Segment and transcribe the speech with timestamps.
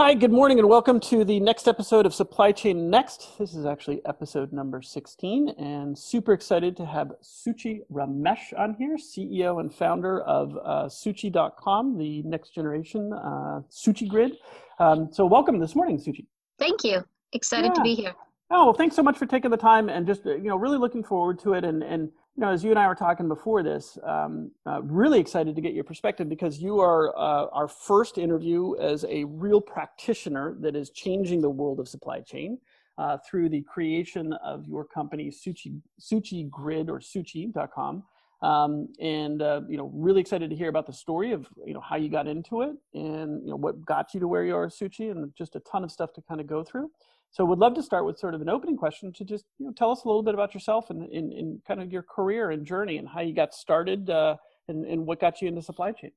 [0.00, 3.36] Hi, good morning, and welcome to the next episode of Supply Chain Next.
[3.36, 8.96] This is actually episode number 16, and super excited to have Suuchi Ramesh on here,
[8.96, 14.36] CEO and founder of uh, Suuchi.com, the next generation uh, Suuchi Grid.
[14.78, 16.26] Um, so, welcome this morning, Suuchi.
[16.60, 17.02] Thank you.
[17.32, 17.74] Excited yeah.
[17.74, 18.14] to be here.
[18.52, 21.02] Oh, well, thanks so much for taking the time and just, you know, really looking
[21.02, 21.64] forward to it.
[21.64, 22.08] And, and
[22.38, 25.60] you know, as you and I were talking before this, um, uh, really excited to
[25.60, 30.76] get your perspective because you are uh, our first interview as a real practitioner that
[30.76, 32.56] is changing the world of supply chain
[32.96, 38.04] uh, through the creation of your company, Suuchi, Suuchi Grid or Suuchi.com.
[38.40, 41.80] Um, and uh, you know, really excited to hear about the story of you know
[41.80, 44.68] how you got into it and you know what got you to where you are,
[44.68, 46.88] Suuchi, and just a ton of stuff to kind of go through.
[47.30, 49.72] So would love to start with sort of an opening question to just you know
[49.72, 52.66] tell us a little bit about yourself and in, in kind of your career and
[52.66, 54.36] journey and how you got started uh,
[54.68, 56.10] and, and what got you into supply chain.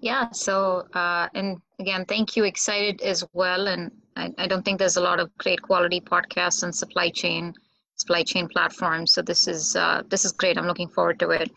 [0.00, 0.30] Yeah.
[0.30, 2.44] So uh, and again, thank you.
[2.44, 6.64] Excited as well, and I, I don't think there's a lot of great quality podcasts
[6.64, 7.52] on supply chain
[7.96, 9.12] supply chain platforms.
[9.12, 10.58] So this is uh, this is great.
[10.58, 11.50] I'm looking forward to it.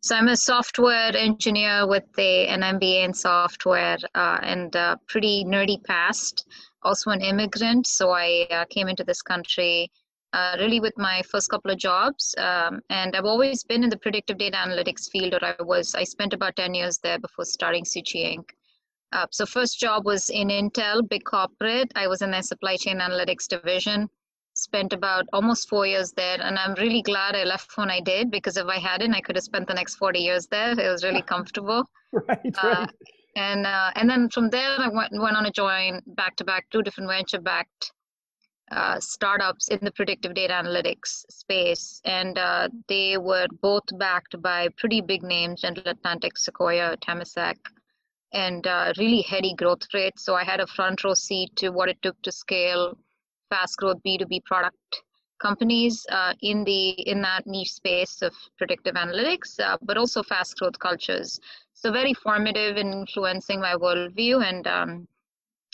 [0.00, 4.76] So I'm a software engineer with a, an MBA in software uh, and
[5.08, 6.46] pretty nerdy past
[6.84, 9.90] also an immigrant, so I uh, came into this country
[10.34, 12.34] uh, really with my first couple of jobs.
[12.38, 16.04] Um, and I've always been in the predictive data analytics field, or I was, I
[16.04, 18.50] spent about 10 years there before starting Suuchi Inc.
[19.12, 21.92] Uh, so first job was in Intel, big corporate.
[21.94, 24.10] I was in their supply chain analytics division.
[24.54, 28.30] Spent about almost four years there, and I'm really glad I left when I did
[28.30, 30.78] because if I hadn't, I could have spent the next 40 years there.
[30.78, 31.88] It was really comfortable.
[32.12, 32.90] right, right.
[33.36, 36.66] And uh, and then from there I went went on to join back to back
[36.70, 37.92] two different venture backed
[38.70, 44.68] uh, startups in the predictive data analytics space, and uh, they were both backed by
[44.78, 47.56] pretty big names: General Atlantic, Sequoia, Temasek,
[48.32, 50.24] and uh, really heady growth rates.
[50.24, 52.96] So I had a front row seat to what it took to scale
[53.50, 54.76] fast growth B two B product
[55.42, 60.56] companies uh, in the in that niche space of predictive analytics, uh, but also fast
[60.58, 61.40] growth cultures
[61.84, 65.06] so very formative in influencing my worldview and um,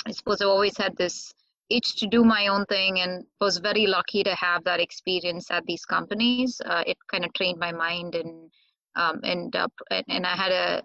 [0.06, 1.32] i suppose i always had this
[1.70, 5.64] itch to do my own thing and was very lucky to have that experience at
[5.66, 6.60] these companies.
[6.66, 8.50] Uh, it kind of trained my mind and
[8.96, 9.68] um, and uh,
[10.08, 10.82] and i had a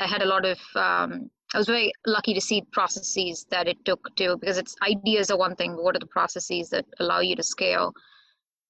[0.00, 3.78] i had a lot of um, i was very lucky to see processes that it
[3.84, 7.20] took to because it's ideas are one thing but what are the processes that allow
[7.20, 7.94] you to scale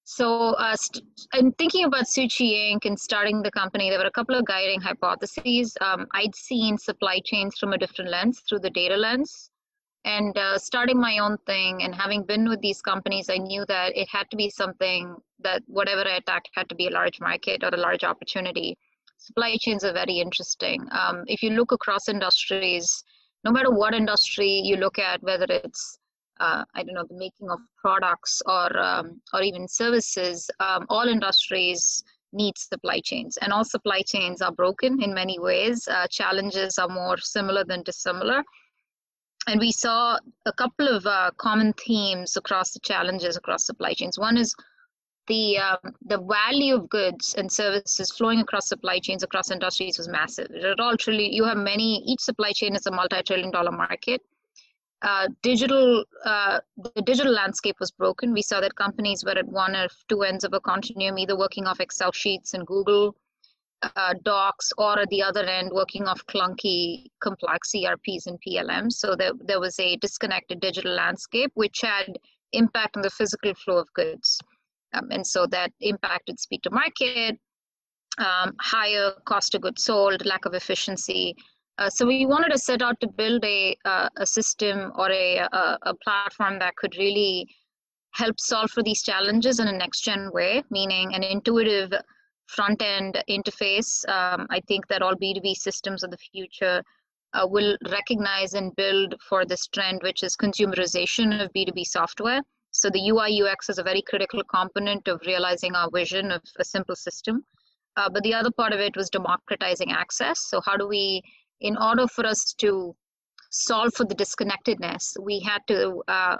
[0.09, 2.85] so, uh, st- in thinking about Suuchi Inc.
[2.85, 5.77] and starting the company, there were a couple of guiding hypotheses.
[5.81, 9.51] Um, I'd seen supply chains from a different lens, through the data lens.
[10.05, 13.97] And uh, starting my own thing and having been with these companies, I knew that
[13.97, 17.65] it had to be something that whatever I attacked had to be a large market
[17.65, 18.79] or a large opportunity.
[19.19, 20.87] Supply chains are very interesting.
[20.93, 23.03] Um, if you look across industries,
[23.43, 25.99] no matter what industry you look at, whether it's
[26.41, 31.09] uh, I don't know, the making of products or um, or even services, um, all
[31.09, 35.89] industries need supply chains, and all supply chains are broken in many ways.
[35.89, 38.45] Uh, challenges are more similar than dissimilar,
[39.47, 44.19] and we saw a couple of uh, common themes across the challenges across supply chains.
[44.19, 44.55] One is
[45.29, 50.09] the um, the value of goods and services flowing across supply chains across industries was
[50.09, 50.49] massive.
[50.51, 52.03] It all truly, you have many.
[52.07, 54.21] Each supply chain is a multi-trillion dollar market
[55.03, 58.33] uh, digital uh, the digital landscape was broken.
[58.33, 61.67] We saw that companies were at one of two ends of a continuum, either working
[61.67, 63.15] off Excel sheets and Google
[63.83, 68.95] uh, Docs, or at the other end working off clunky, complex ERPs and PLMs.
[68.95, 72.19] So there, there was a disconnected digital landscape, which had
[72.53, 74.39] impact on the physical flow of goods,
[74.95, 77.39] um, and so that impacted speed to market,
[78.19, 81.37] um, higher cost of goods sold, lack of efficiency,
[81.79, 85.39] uh, so we wanted to set out to build a, uh, a system or a,
[85.39, 87.47] a, a, platform that could really
[88.13, 91.93] help solve for these challenges in a next gen way, meaning an intuitive
[92.47, 94.09] front end interface.
[94.09, 96.83] Um, I think that all B2B systems of the future
[97.35, 102.41] uh, will recognize and build for this trend, which is consumerization of B2B software.
[102.71, 106.65] So the UI UX is a very critical component of realizing our vision of a
[106.65, 107.45] simple system.
[107.97, 110.41] Uh, but the other part of it was democratizing access.
[110.49, 111.23] So how do we
[111.61, 112.95] in order for us to
[113.51, 116.37] solve for the disconnectedness we had to uh,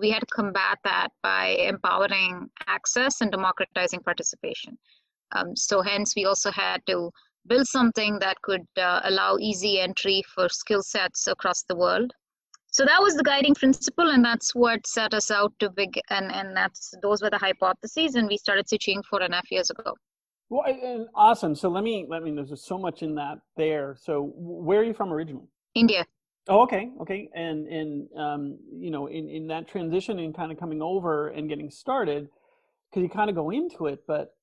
[0.00, 4.76] we had to combat that by empowering access and democratizing participation.
[5.32, 7.10] Um, so hence we also had to
[7.46, 12.12] build something that could uh, allow easy entry for skill sets across the world.
[12.70, 16.30] So that was the guiding principle and that's what set us out to big and
[16.30, 19.70] and that's those were the hypotheses and we started Suuchi four and a half years
[19.70, 19.94] ago
[20.50, 21.54] well, and awesome.
[21.54, 22.32] So let me let me.
[22.34, 23.96] There's so much in that there.
[24.00, 25.48] So where are you from originally?
[25.74, 26.06] India.
[26.48, 30.58] Oh, okay, okay, and and um, you know, in in that transition and kind of
[30.58, 32.28] coming over and getting started,
[32.90, 34.34] because you kind of go into it, but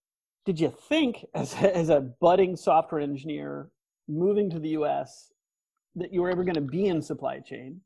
[0.46, 3.69] did you think as a, as a budding software engineer
[4.07, 5.31] moving to the U.S.
[5.96, 7.81] that you were ever going to be in supply chain?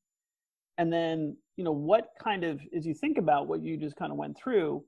[0.77, 4.11] And then, you know, what kind of, as you think about what you just kind
[4.11, 4.83] of went through,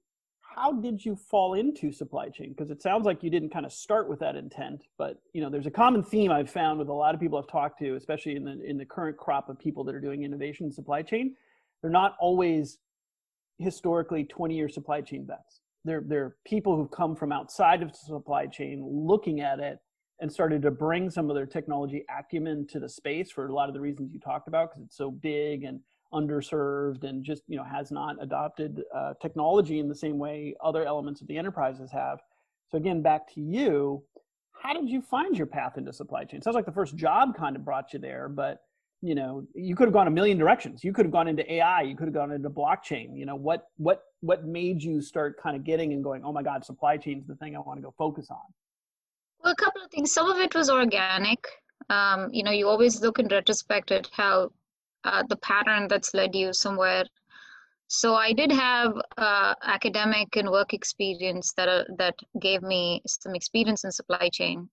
[0.55, 2.49] how did you fall into supply chain?
[2.49, 5.49] Because it sounds like you didn't kind of start with that intent but you know
[5.49, 8.35] there's a common theme i've found with a lot of people i've talked to especially
[8.35, 11.35] in the in the current crop of people that are doing innovation in supply chain
[11.81, 12.79] they're not always
[13.61, 15.61] historically 20 year supply chain vets.
[15.85, 19.79] They're they're people who've come from outside of the supply chain looking at it
[20.19, 23.67] and started to bring some of their technology acumen to the space for a lot
[23.67, 25.79] of the reasons you talked about because it's so big and
[26.13, 30.85] underserved and just you know has not adopted uh, technology in the same way other
[30.85, 32.19] elements of the enterprises have.
[32.69, 34.03] So again back to you
[34.53, 36.41] how did you find your path into supply chain?
[36.41, 38.59] Sounds like the first job kind of brought you there but
[39.01, 40.83] you know you could have gone a million directions.
[40.83, 43.17] You could have gone into ai you could have gone into blockchain.
[43.17, 46.43] You know what what what made you start kind of getting and going oh my
[46.43, 48.37] god supply chain is the thing i want to go focus on
[49.43, 50.11] well a couple of things.
[50.11, 51.47] Some of it was organic.
[51.89, 54.51] Um, you know you always look in retrospect at how
[55.03, 57.05] uh, the pattern that's led you somewhere.
[57.87, 63.35] So I did have uh, academic and work experience that uh, that gave me some
[63.35, 64.69] experience in supply chain.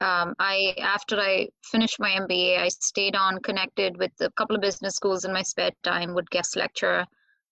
[0.00, 4.62] Um, I after I finished my MBA, I stayed on connected with a couple of
[4.62, 6.14] business schools in my spare time.
[6.14, 7.06] Would guest lecture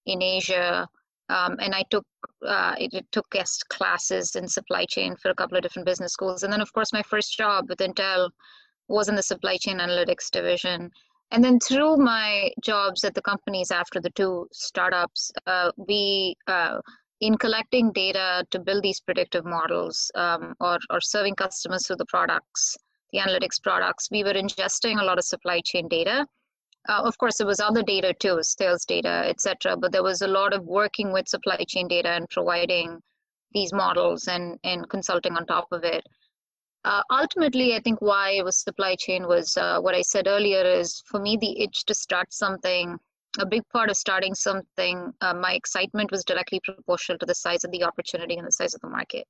[0.05, 0.87] in Asia,
[1.31, 2.05] um, and I took
[2.47, 6.43] uh, it, took guest classes in supply chain for a couple of different business schools.
[6.43, 8.29] And then, of course, my first job with Intel
[8.89, 10.91] was in the supply chain analytics division
[11.33, 16.79] and then through my jobs at the companies after the two startups uh, we uh,
[17.21, 22.07] in collecting data to build these predictive models um, or, or serving customers through the
[22.07, 22.77] products
[23.13, 26.27] the analytics products we were ingesting a lot of supply chain data.
[26.89, 30.27] Uh, of course there was other data too sales data etc but there was a
[30.27, 33.01] lot of working with supply chain data and providing
[33.53, 36.05] these models and, and consulting on top of it
[36.85, 40.65] uh, ultimately, I think why it was supply chain was uh, what I said earlier
[40.65, 42.99] is for me, the itch to start something,
[43.39, 47.65] a big part of starting something, uh, my excitement was directly proportional to the size
[47.65, 49.27] of the opportunity and the size of the market.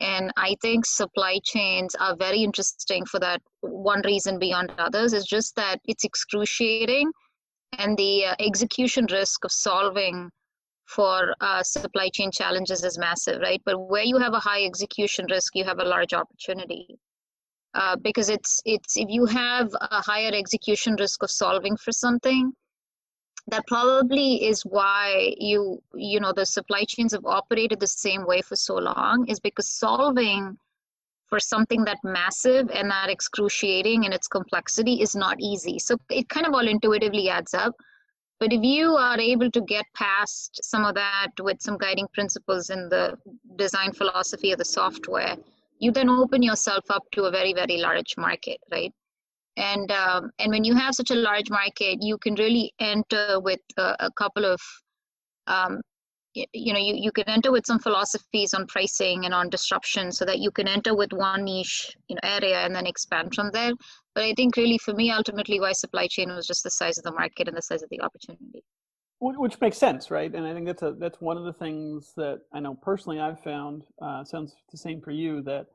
[0.00, 5.24] And I think supply chains are very interesting for that one reason beyond others is
[5.24, 7.10] just that it's excruciating
[7.78, 10.30] and the uh, execution risk of solving
[10.86, 13.60] for uh, supply chain challenges is massive, right?
[13.64, 16.98] But where you have a high execution risk, you have a large opportunity.
[17.74, 22.52] Uh, because it's it's if you have a higher execution risk of solving for something,
[23.48, 28.40] that probably is why you you know the supply chains have operated the same way
[28.42, 30.56] for so long is because solving
[31.26, 35.78] for something that massive and that excruciating in its complexity is not easy.
[35.80, 37.74] So it kind of all intuitively adds up
[38.44, 42.68] but if you are able to get past some of that with some guiding principles
[42.68, 43.16] in the
[43.56, 45.34] design philosophy of the software,
[45.78, 48.92] you then open yourself up to a very, very large market, right?
[49.56, 53.60] And um, and when you have such a large market, you can really enter with
[53.78, 54.60] a, a couple of
[55.46, 55.80] um,
[56.34, 60.24] you know you, you can enter with some philosophies on pricing and on disruption so
[60.24, 63.72] that you can enter with one niche you know area and then expand from there.
[64.14, 67.04] But i think really for me ultimately why supply chain was just the size of
[67.04, 68.64] the market and the size of the opportunity.
[69.20, 70.34] Which makes sense right?
[70.34, 73.40] And i think that's a that's one of the things that i know personally i've
[73.40, 75.66] found uh, sounds the same for you that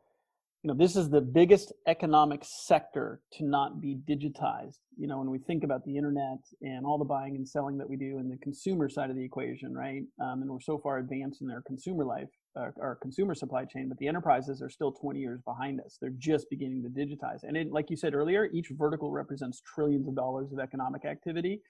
[0.64, 5.30] you know this is the biggest economic sector to not be digitized you know when
[5.30, 8.28] we think about the internet and all the buying and selling that we do in
[8.28, 10.04] the consumer side of the equation right?
[10.22, 13.98] Um, and we're so far advanced in their consumer life our consumer supply chain but
[14.00, 15.98] the enterprises are still 20 years behind us.
[16.02, 17.44] They're just beginning to digitize.
[17.44, 21.62] And it, like you said earlier each vertical represents trillions of dollars of economic activity.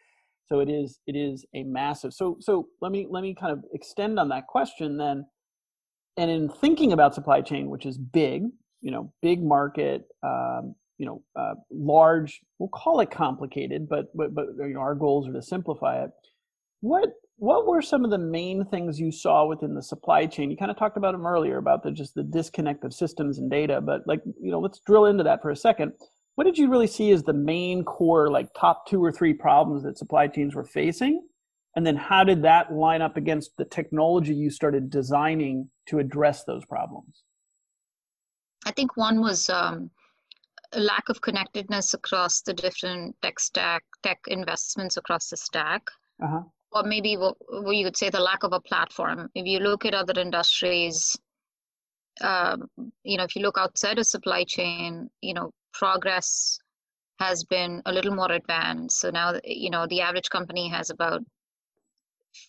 [0.48, 3.63] So it is it is a massive so so let me let me kind of
[3.74, 5.25] extend on that question then.
[6.17, 8.46] And in thinking about supply chain which is big
[8.81, 14.36] you know big market um, you know uh, large we'll call it complicated but but
[14.36, 16.12] but you know our goals are to simplify it.
[16.81, 20.51] What what were some of the main things you saw within the supply chain?
[20.51, 23.50] You kind of talked about them earlier about the just the disconnect of systems and
[23.50, 25.93] data but like you know let's drill into that for a second.
[26.36, 29.83] What did you really see as the main core like top two or three problems
[29.83, 31.25] that supply chains were facing?
[31.75, 36.43] And then how did that line up against the technology you started designing to address
[36.43, 37.24] those problems
[38.65, 39.89] I think one was um,
[40.73, 45.83] a lack of connectedness across the different tech stack, tech investments across the stack.
[46.21, 46.41] Uh-huh.
[46.71, 49.29] Or maybe what, what you could say the lack of a platform.
[49.33, 51.17] If you look at other industries,
[52.21, 52.69] um,
[53.03, 56.59] you know, if you look outside of supply chain, you know, progress
[57.19, 58.99] has been a little more advanced.
[58.99, 61.21] So now, you know, the average company has about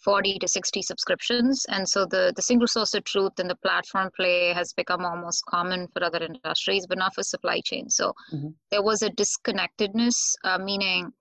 [0.05, 1.67] 40 to 60 subscriptions.
[1.69, 5.45] And so the, the single source of truth and the platform play has become almost
[5.47, 7.89] common for other industries, but not for supply chain.
[7.91, 8.49] So mm-hmm.
[8.71, 11.13] there was a disconnectedness, uh, meaning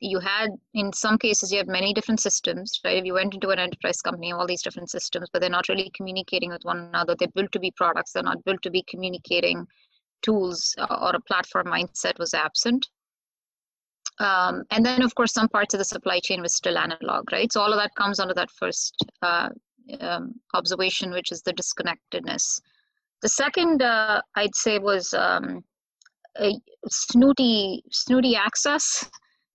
[0.00, 2.98] you had, in some cases, you had many different systems, right?
[2.98, 5.90] If you went into an enterprise company, all these different systems, but they're not really
[5.94, 7.14] communicating with one another.
[7.18, 9.66] They're built to be products, they're not built to be communicating
[10.22, 12.88] tools uh, or a platform mindset was absent.
[14.20, 17.52] Um, and then, of course, some parts of the supply chain was still analog, right?
[17.52, 19.48] So all of that comes under that first uh,
[20.00, 22.60] um, observation, which is the disconnectedness.
[23.22, 25.64] The second, uh, I'd say, was um,
[26.88, 29.08] snooty, snooty access,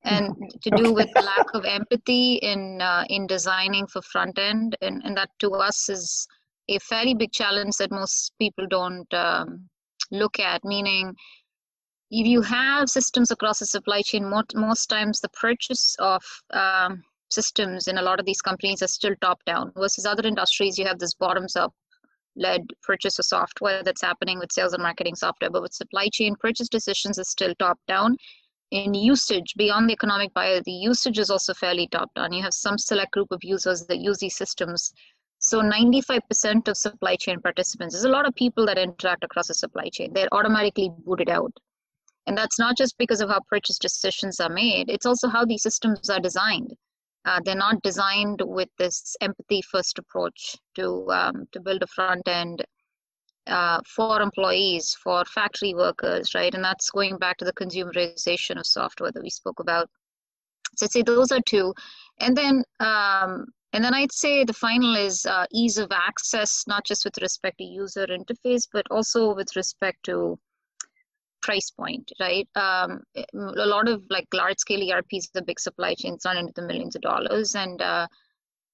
[0.03, 5.01] and to do with lack of empathy in uh, in designing for front end, and,
[5.03, 6.27] and that to us is
[6.69, 9.69] a fairly big challenge that most people don't um,
[10.11, 10.63] look at.
[10.63, 11.15] Meaning,
[12.11, 17.03] if you have systems across the supply chain, most, most times the purchase of um,
[17.29, 20.85] systems in a lot of these companies are still top down versus other industries, you
[20.85, 21.73] have this bottoms up
[22.35, 25.49] led purchase of software that's happening with sales and marketing software.
[25.49, 28.17] But with supply chain, purchase decisions is still top down.
[28.71, 32.33] In usage, beyond the economic buyer, the usage is also fairly top down.
[32.33, 34.93] You have some select group of users that use these systems.
[35.39, 39.53] So 95% of supply chain participants, there's a lot of people that interact across the
[39.53, 40.13] supply chain.
[40.13, 41.53] They're automatically booted out
[42.27, 45.63] and that's not just because of how purchase decisions are made, it's also how these
[45.63, 46.73] systems are designed.
[47.25, 52.27] Uh, they're not designed with this empathy first approach to, um, to build a front
[52.27, 52.63] end
[53.47, 56.53] uh, for employees, for factory workers, right?
[56.53, 59.89] And that's going back to the consumerization of software that we spoke about.
[60.77, 61.73] So I'd say those are two.
[62.19, 66.85] And then um, and then I'd say the final is uh, ease of access, not
[66.85, 70.39] just with respect to user interface, but also with respect to
[71.49, 72.47] price point, right?
[72.55, 76.67] Um, a lot of like large scale ERPs, the big supply chains run into the
[76.67, 78.05] millions of dollars, and uh,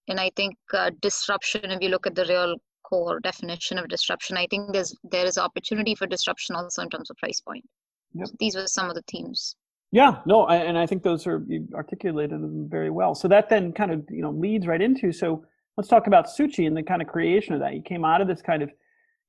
[0.10, 1.72] and I think uh, disruption.
[1.72, 5.38] If you look at the real core definition of disruption, I think there's there is
[5.38, 7.65] opportunity for disruption also in terms of price point.
[8.13, 8.27] Yep.
[8.27, 9.55] So these were some of the themes.
[9.91, 13.15] Yeah, no, I, and I think those are you articulated them very well.
[13.15, 15.46] So that then kind of you know leads right into so
[15.77, 17.74] let's talk about Suuchi and the kind of creation of that.
[17.74, 18.70] You came out of this kind of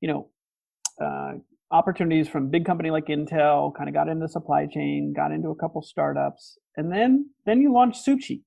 [0.01, 0.21] you know
[1.05, 1.33] uh,
[1.71, 5.49] opportunities from big company like Intel, kind of got into the supply chain, got into
[5.49, 8.41] a couple startups, and then then you launched Suuchi.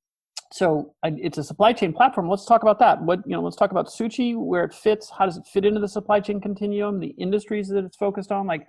[0.52, 2.28] So it's a supply chain platform.
[2.28, 3.00] Let's talk about that.
[3.02, 5.10] What you know, let's talk about Suuchi, where it fits.
[5.16, 6.98] How does it fit into the supply chain continuum?
[6.98, 8.46] The industries that it's focused on.
[8.46, 8.66] Like,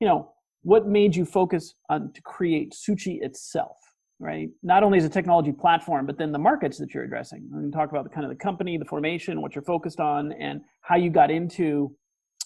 [0.00, 0.32] you know,
[0.62, 3.76] what made you focus on to create Suuchi itself?
[4.20, 4.48] Right.
[4.62, 7.48] Not only as a technology platform, but then the markets that you're addressing.
[7.52, 10.60] And talk about the kind of the company, the formation, what you're focused on, and
[10.82, 11.96] how you got into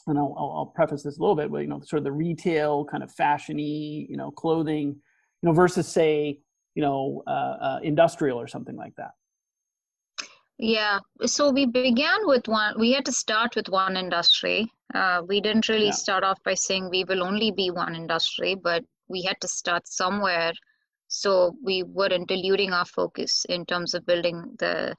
[0.09, 2.85] and I'll, I'll, preface this a little bit, but you know, sort of the retail
[2.85, 6.41] kind of fashiony, you know, clothing, you know, versus say,
[6.75, 9.13] you know, uh, uh, industrial or something like that.
[10.59, 12.75] Yeah, so we began with one.
[12.79, 14.73] We had to start with one industry.
[14.93, 15.93] Uh, we didn't really yeah.
[15.93, 19.87] start off by saying we will only be one industry, but we had to start
[19.87, 20.53] somewhere,
[21.07, 24.97] so we weren't diluting our focus in terms of building the,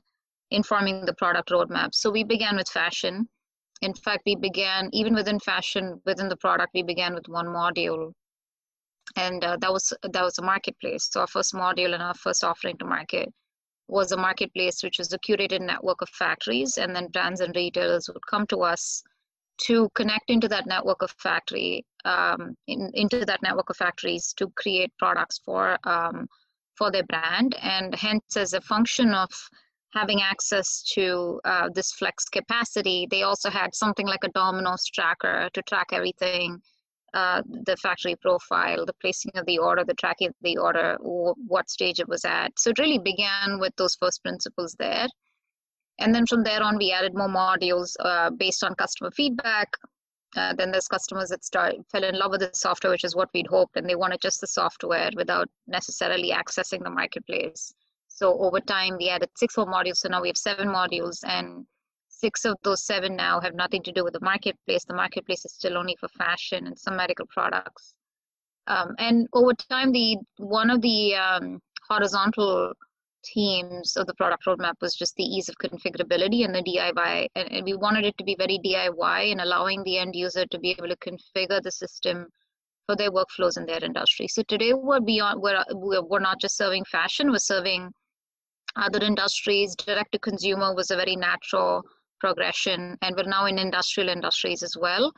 [0.50, 1.94] informing the product roadmap.
[1.94, 3.28] So we began with fashion
[3.82, 8.12] in fact, we began even within fashion, within the product, we began with one module,
[9.16, 11.10] and uh, that was that was a marketplace.
[11.12, 13.30] So our first module and our first offering to market
[13.88, 18.10] was a marketplace, which was a curated network of factories, and then brands and retailers
[18.14, 19.02] would come to us
[19.64, 24.50] to connect into that network of factory, um, in, into that network of factories to
[24.56, 26.28] create products for um,
[26.76, 29.30] for their brand, and hence as a function of
[29.94, 35.50] having access to uh, this flex capacity, they also had something like a Domino's tracker
[35.54, 36.62] to track everything
[37.14, 41.70] uh, the factory profile, the placing of the order, the tracking of the order, what
[41.70, 42.52] stage it was at.
[42.58, 45.08] So it really began with those first principles there.
[46.00, 49.70] And then from there on, we added more modules uh, based on customer feedback.
[50.38, 53.30] Uh, then there's customers that start fell in love with the software, which is what
[53.34, 57.74] we'd hoped, and they wanted just the software without necessarily accessing the marketplace.
[58.10, 59.98] So over time, we added six more modules.
[59.98, 61.66] So now we have seven modules, and
[62.10, 64.84] six of those seven now have nothing to do with the marketplace.
[64.84, 67.94] The marketplace is still only for fashion and some medical products.
[68.68, 72.74] Um, and over time, the one of the um, horizontal
[73.34, 77.28] themes of the product roadmap was just the ease of configurability and the DIY.
[77.36, 80.60] And, and we wanted it to be very DIY and allowing the end user to
[80.60, 82.28] be able to configure the system
[82.86, 84.28] for their workflows in their industry.
[84.28, 85.64] So today we're beyond we're
[86.04, 87.92] we're not just serving fashion, we're serving
[88.76, 89.76] other industries.
[89.76, 91.84] Direct to consumer was a very natural
[92.20, 95.12] progression, and we're now in industrial industries as well.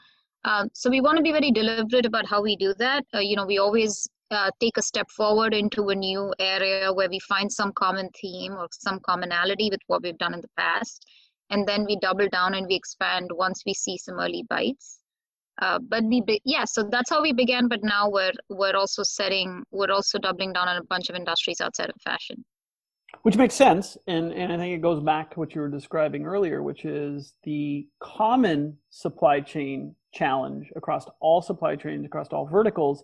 [0.43, 3.03] Um, so we want to be very deliberate about how we do that.
[3.13, 7.09] Uh, you know, we always uh, take a step forward into a new area where
[7.09, 11.05] we find some common theme or some commonality with what we've done in the past
[11.51, 14.99] and then we double down and we expand once we see some early bites
[15.61, 19.03] uh, but we be- yeah so that's how we began but now we're we're also
[19.03, 22.43] setting we're also doubling down on a bunch of industries outside of fashion
[23.23, 26.25] which makes sense and and i think it goes back to what you were describing
[26.25, 33.03] earlier which is the common supply chain challenge across all supply chains across all verticals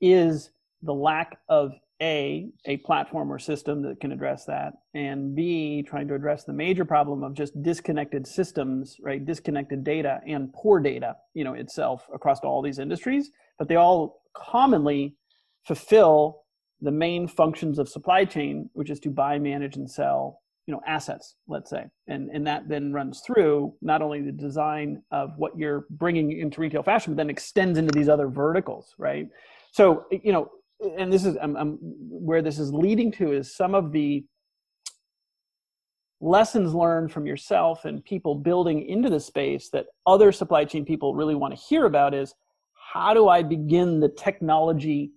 [0.00, 0.50] is
[0.82, 6.08] the lack of a a platform or system that can address that and b trying
[6.08, 9.24] to address the major problem of just disconnected systems right?
[9.24, 14.22] Disconnected data and poor data you know itself across all these industries but they all
[14.34, 15.14] commonly
[15.64, 16.43] fulfill
[16.84, 20.80] the main functions of supply chain which is to buy manage and sell you know
[20.86, 21.84] assets let's say.
[22.06, 26.60] And and that then runs through not only the design of what you're bringing into
[26.60, 29.28] retail fashion but then extends into these other verticals right?
[29.72, 30.50] So you know
[30.98, 34.24] and this is um, um, where this is leading to is some of the
[36.20, 41.14] lessons learned from yourself and people building into the space that other supply chain people
[41.14, 42.34] really want to hear about is
[42.92, 45.10] how do i begin the technology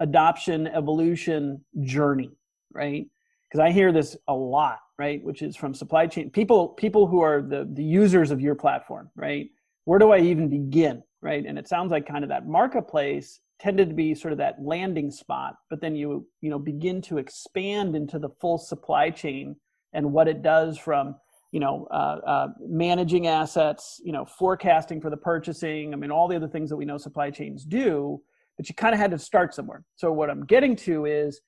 [0.00, 2.30] adoption evolution journey
[2.72, 3.06] right?
[3.48, 5.24] Because i hear this a lot right?
[5.24, 9.10] Which is from supply chain people people who are the the users of your platform
[9.14, 9.48] right?
[9.84, 11.44] Where do i even begin right?
[11.44, 15.10] And it sounds like kind of that marketplace tended to be sort of that landing
[15.10, 19.54] spot but then you you know begin to expand into the full supply chain
[19.92, 21.14] and what it does from
[21.52, 25.92] you know uh, uh, managing assets you know forecasting for the purchasing.
[25.92, 28.20] I mean all the other things that we know supply chains do
[28.60, 31.40] but you kind of had to start somewhere so what i'm getting to is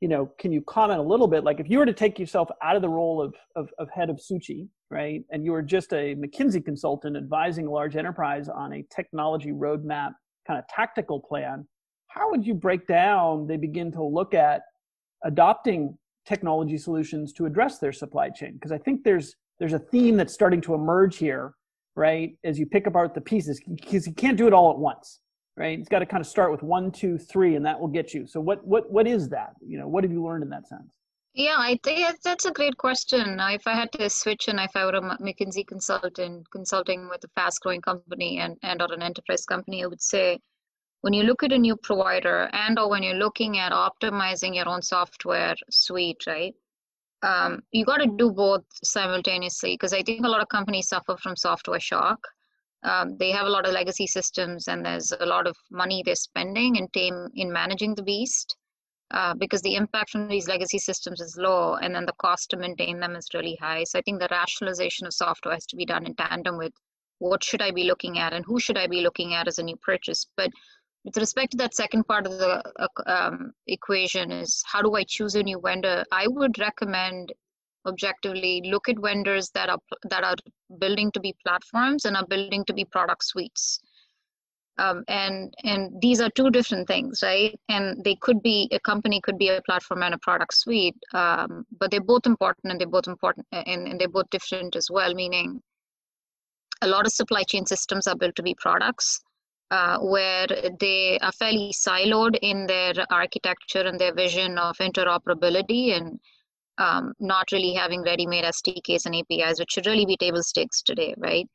[0.00, 2.48] you know can you comment a little bit like if you were to take yourself
[2.62, 5.92] out of the role of, of, of head of suuchi right and you were just
[5.92, 10.12] a mckinsey consultant advising a large enterprise on a technology roadmap
[10.46, 11.66] kind of tactical plan,
[12.08, 14.62] how would you break down they begin to look at
[15.24, 18.54] adopting technology solutions to address their supply chain?
[18.54, 21.54] Because I think there's there's a theme that's starting to emerge here,
[21.96, 22.36] right?
[22.44, 25.20] As you pick apart the pieces, because you can't do it all at once,
[25.56, 25.78] right?
[25.78, 28.26] It's got to kind of start with one, two, three, and that will get you.
[28.26, 29.54] So what what what is that?
[29.60, 30.98] You know, what have you learned in that sense?
[31.34, 33.36] Yeah, I think that's a great question.
[33.36, 37.24] Now, if I had to switch and if I were a McKinsey consultant consulting with
[37.24, 40.38] a fast growing company and, and or an enterprise company, I would say
[41.00, 44.68] when you look at a new provider and or when you're looking at optimizing your
[44.68, 46.54] own software suite, right?
[47.24, 51.16] Um, you got to do both simultaneously because I think a lot of companies suffer
[51.16, 52.20] from software shock.
[52.84, 56.14] Um, they have a lot of legacy systems and there's a lot of money they're
[56.14, 58.56] spending in, team, in managing the beast
[59.10, 62.56] uh, because the impact from these legacy systems is low and then the cost to
[62.56, 63.84] maintain them is really high.
[63.84, 66.72] So I think the rationalization of software has to be done in tandem with
[67.18, 69.62] what should I be looking at and who should I be looking at as a
[69.62, 70.26] new purchase.
[70.36, 70.50] But
[71.04, 75.04] with respect to that second part of the uh, um, equation is how do I
[75.04, 76.04] choose a new vendor?
[76.10, 77.32] I would recommend
[77.86, 79.78] objectively look at vendors that are
[80.10, 80.36] that are
[80.78, 83.80] building to be platforms and are building to be product suites.
[84.76, 87.54] Um, and and these are two different things right?
[87.68, 91.64] And they could be a company could be a platform and a product suite um,
[91.78, 95.14] but they're both important and they're both important and, and they're both different as well
[95.14, 95.62] meaning
[96.82, 99.20] a lot of supply chain systems are built to be products
[99.70, 100.46] uh, where
[100.80, 106.20] they are fairly siloed in their architecture and their vision of interoperability and
[106.78, 111.14] um, not really having ready-made SDKs and APIs, which should really be table stakes today,
[111.18, 111.46] right?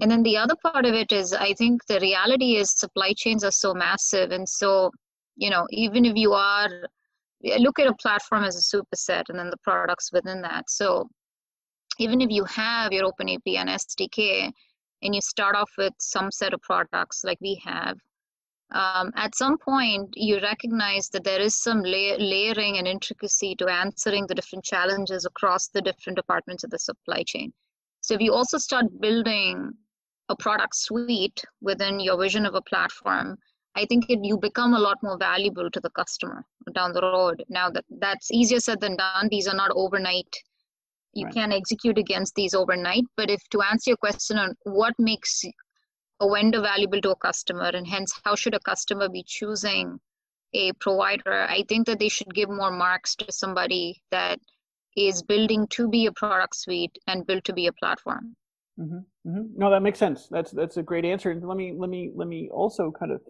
[0.00, 3.42] And then the other part of it is, I think the reality is supply chains
[3.42, 4.30] are so massive.
[4.30, 4.92] And so,
[5.36, 6.68] you know, even if you are,
[7.58, 10.70] look at a platform as a superset and then the products within that.
[10.70, 11.08] So
[11.98, 14.52] even if you have your Open API and SDK
[15.02, 17.98] and you start off with some set of products like we have,
[18.72, 23.68] um, at some point you recognize that there is some la- layering and intricacy to
[23.68, 27.52] answering the different challenges across the different departments of the supply chain.
[28.00, 29.72] So if you also start building
[30.28, 33.36] a product suite within your vision of a platform,
[33.76, 37.44] I think it, you become a lot more valuable to the customer down the road.
[37.48, 39.28] Now that that's easier said than done.
[39.30, 40.34] These are not overnight.
[41.12, 41.34] You right.
[41.34, 43.04] can't execute against these overnight.
[43.16, 45.42] But if to answer your question on what makes
[46.20, 49.98] a vendor valuable to a customer, and hence how should a customer be choosing
[50.52, 54.40] a provider, I think that they should give more marks to somebody that
[54.96, 58.34] is building to be a product suite and built to be a platform.
[58.78, 59.42] Mm-hmm, mm-hmm.
[59.56, 60.26] No, that makes sense.
[60.30, 61.38] That's that's a great answer.
[61.40, 63.20] Let me let me let me also kind of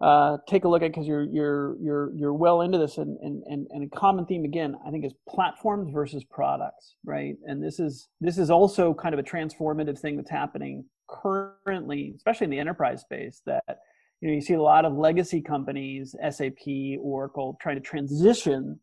[0.00, 3.42] uh, take a look at because you're you're you're you're well into this and, and
[3.46, 7.36] and and a common theme again I think is platforms versus products, right?
[7.44, 11.61] And this is this is also kind of a transformative thing that's happening currently,
[12.16, 13.42] especially in the enterprise space.
[13.46, 13.78] That
[14.22, 16.54] you know you see a lot of legacy companies sap
[17.00, 18.80] oracle trying to transition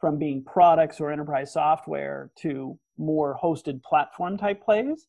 [0.00, 5.06] from being products or enterprise software to more hosted platform type plays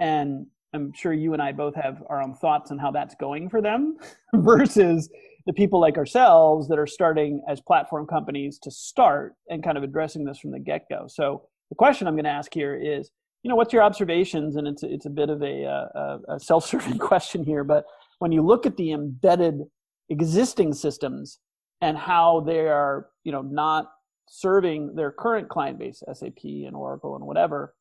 [0.00, 3.48] and i'm sure you and i both have our own thoughts on how that's going
[3.48, 3.96] for them
[4.34, 5.08] versus
[5.46, 9.84] the people like ourselves that are starting as platform companies to start and kind of
[9.84, 13.10] addressing this from the get-go so the question i'm going to ask here is
[13.46, 14.56] you know what's your observations?
[14.56, 17.84] And it's it's a bit of a, a, a self-serving question here but
[18.18, 19.60] when you look at the embedded
[20.08, 21.38] existing systems
[21.80, 23.86] and how they are you know not
[24.28, 27.72] serving their current client base sap and oracle and whatever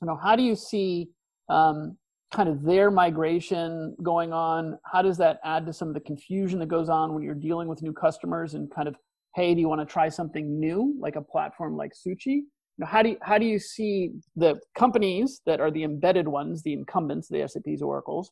[0.00, 1.10] you know how do you see
[1.50, 1.98] um,
[2.32, 4.78] kind of their migration going on?
[4.90, 7.68] How does that add to some of the confusion that goes on when you're dealing
[7.68, 8.96] with new customers and kind of
[9.34, 12.40] hey do you want to try something new like a platform like suuchi
[12.78, 16.62] know, how do you, how do you see the companies that are the embedded ones
[16.62, 18.30] the incumbents the saps oracles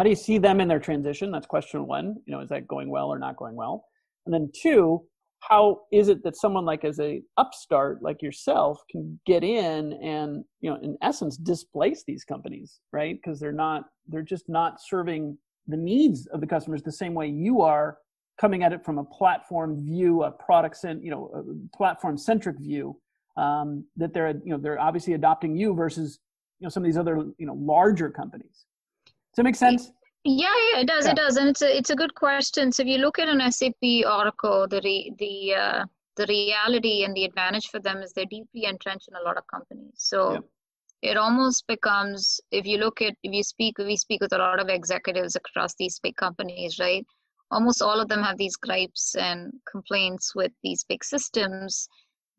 [0.00, 1.30] how do you see them in their transition?
[1.30, 2.16] That's question one.
[2.24, 3.84] You know is that going well or not going well?
[4.24, 5.02] And then two
[5.40, 10.44] how is it that someone like as a upstart like yourself can get in and
[10.60, 13.16] you know in essence displace these companies right?
[13.16, 17.28] Because they're not they're just not serving the needs of the customers the same way
[17.28, 17.98] you are
[18.40, 22.58] coming at it from a platform view a product cent you know a platform centric
[22.58, 22.98] view
[23.36, 26.18] um, that they're you know they're obviously adopting you versus
[26.58, 28.64] you know some of these other you know larger companies
[29.04, 29.90] does that make sense
[30.24, 31.06] yeah, yeah, it does.
[31.06, 31.12] Yeah.
[31.12, 32.72] It does, and it's a it's a good question.
[32.72, 35.84] So if you look at an SAP Oracle, the re, the uh,
[36.16, 39.46] the reality and the advantage for them is they're deeply entrenched in a lot of
[39.46, 39.94] companies.
[39.96, 41.10] So yeah.
[41.12, 44.60] it almost becomes if you look at if you speak we speak with a lot
[44.60, 47.06] of executives across these big companies, right?
[47.50, 51.88] Almost all of them have these gripes and complaints with these big systems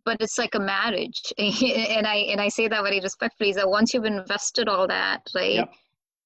[0.05, 1.21] but it's like a marriage.
[1.37, 5.21] And i and i say that very respectfully is that once you've invested all that
[5.35, 5.71] right yep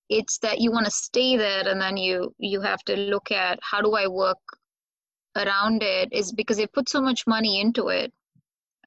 [0.10, 3.60] it's that you want to stay there and then you you have to look at
[3.64, 4.38] how do i work
[5.36, 8.14] around it is because they put so much money into it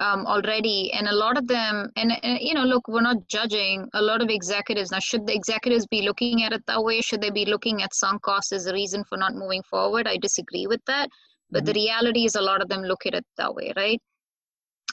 [0.00, 0.92] um, already.
[0.92, 4.22] And a lot of them and, and, you know look we're not judging a lot
[4.22, 4.90] of executives.
[4.90, 7.00] Now should the executives be looking at it that way?
[7.00, 10.06] Should they be looking at sunk costs as a reason for not moving forward?
[10.06, 11.10] I disagree with that.
[11.50, 11.66] But mm-hmm.
[11.66, 14.00] the reality is a lot of them look at it that way right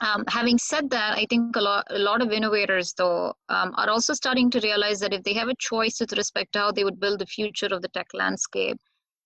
[0.02, 3.90] um, having said that, I think a lot, a lot of innovators, though, um, are
[3.90, 6.84] also starting to realize that if they have a choice with respect to how they
[6.84, 8.78] would build the future of the tech landscape,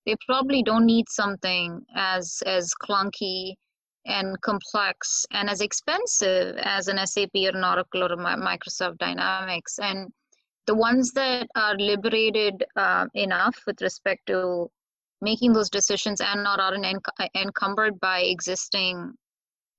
[0.06, 3.54] they probably don't need something as as clunky
[4.06, 9.80] and complex and as expensive as an SAP or an Oracle or a Microsoft Dynamics.
[9.80, 10.12] And
[10.68, 14.70] the ones that are liberated uh, enough with respect to
[15.22, 16.76] making those decisions and not are
[17.36, 19.14] encumbered by existing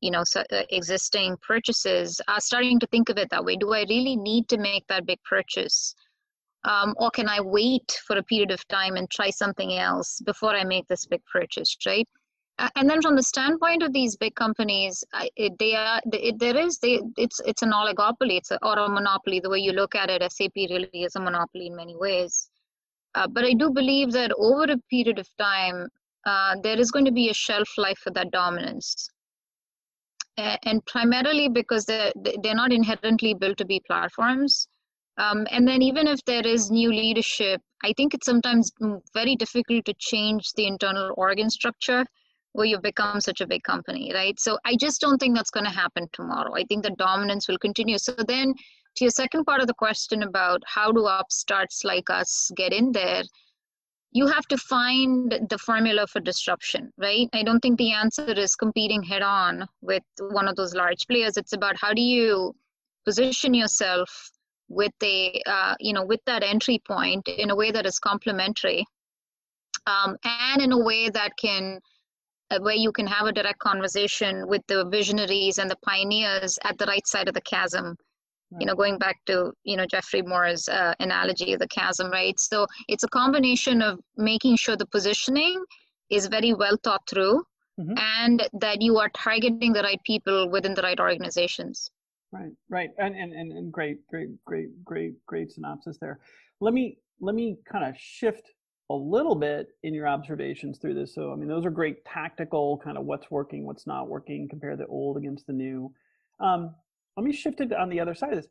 [0.01, 3.57] you know so, uh, existing purchases are starting to think of it that way.
[3.57, 5.95] Do i really need to make that big purchase?
[6.65, 10.55] Um, or can i wait for a period of time and try something else before
[10.55, 12.09] i make this big purchase right?
[12.59, 15.03] Uh, and then from the standpoint of these big companies
[15.37, 18.37] it, they are it, there is they it's it's an oligopoly.
[18.37, 19.41] It's a, or a monopoly.
[19.41, 22.51] The way you look at it sap really is a monopoly in many ways.
[23.15, 25.89] Uh, but i do believe that over a period of time
[26.27, 29.11] uh, there is going to be a shelf life for that dominance
[30.37, 32.13] and primarily because they're,
[32.43, 34.69] they're not inherently built to be platforms.
[35.19, 38.73] Um, and then even if there is new leadership, I think it's sometimes
[39.13, 42.07] very difficult to change the internal organ structure
[42.53, 44.39] where you've become such a big company, right?
[44.41, 46.55] So I just don't think that's going to happen tomorrow.
[46.55, 47.99] I think the dominance will continue.
[47.99, 48.55] So then
[48.97, 52.93] to your second part of the question about how do upstarts like us get in
[52.93, 53.23] there,
[54.13, 57.29] you have to find the formula for disruption, right?
[57.33, 61.37] I don't think the answer is competing head on with one of those large players.
[61.37, 62.55] It's about how do you
[63.05, 64.31] position yourself
[64.69, 68.85] with a uh, you know with that entry point in a way that is complementary
[69.87, 71.81] um, and in a way that can
[72.51, 76.79] uh, where you can have a direct conversation with the visionaries and the pioneers at
[76.79, 77.97] the right side of the chasm
[78.59, 82.39] you know going back to you know geoffrey moore's uh, analogy of the chasm right?
[82.39, 85.63] So it's a combination of making sure the positioning
[86.11, 87.45] is very well thought through
[87.79, 87.95] mm-hmm.
[87.97, 91.91] and that you are targeting the right people within the right organizations.
[92.33, 92.91] Right right.
[92.99, 96.21] And and, and, and great great great great great synopsis there.
[96.61, 98.51] Let me let me kind of shift
[98.91, 101.15] a little bit in your observations through this.
[101.15, 104.77] So i mean those are great tactical kind of what's working what's not working compare
[104.77, 105.93] the old against the new.
[106.41, 106.75] Um,
[107.17, 108.49] let me shift it on the other side of this.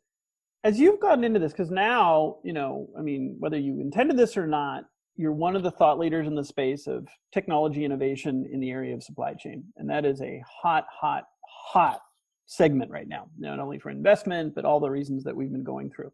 [0.62, 4.36] As you've gotten into this, because now, you know, I mean, whether you intended this
[4.36, 4.84] or not,
[5.16, 8.94] you're one of the thought leaders in the space of technology innovation in the area
[8.94, 9.64] of supply chain.
[9.76, 12.00] And that is a hot, hot, hot
[12.46, 15.90] segment right now, not only for investment, but all the reasons that we've been going
[15.90, 16.12] through.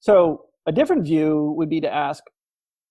[0.00, 2.24] So, a different view would be to ask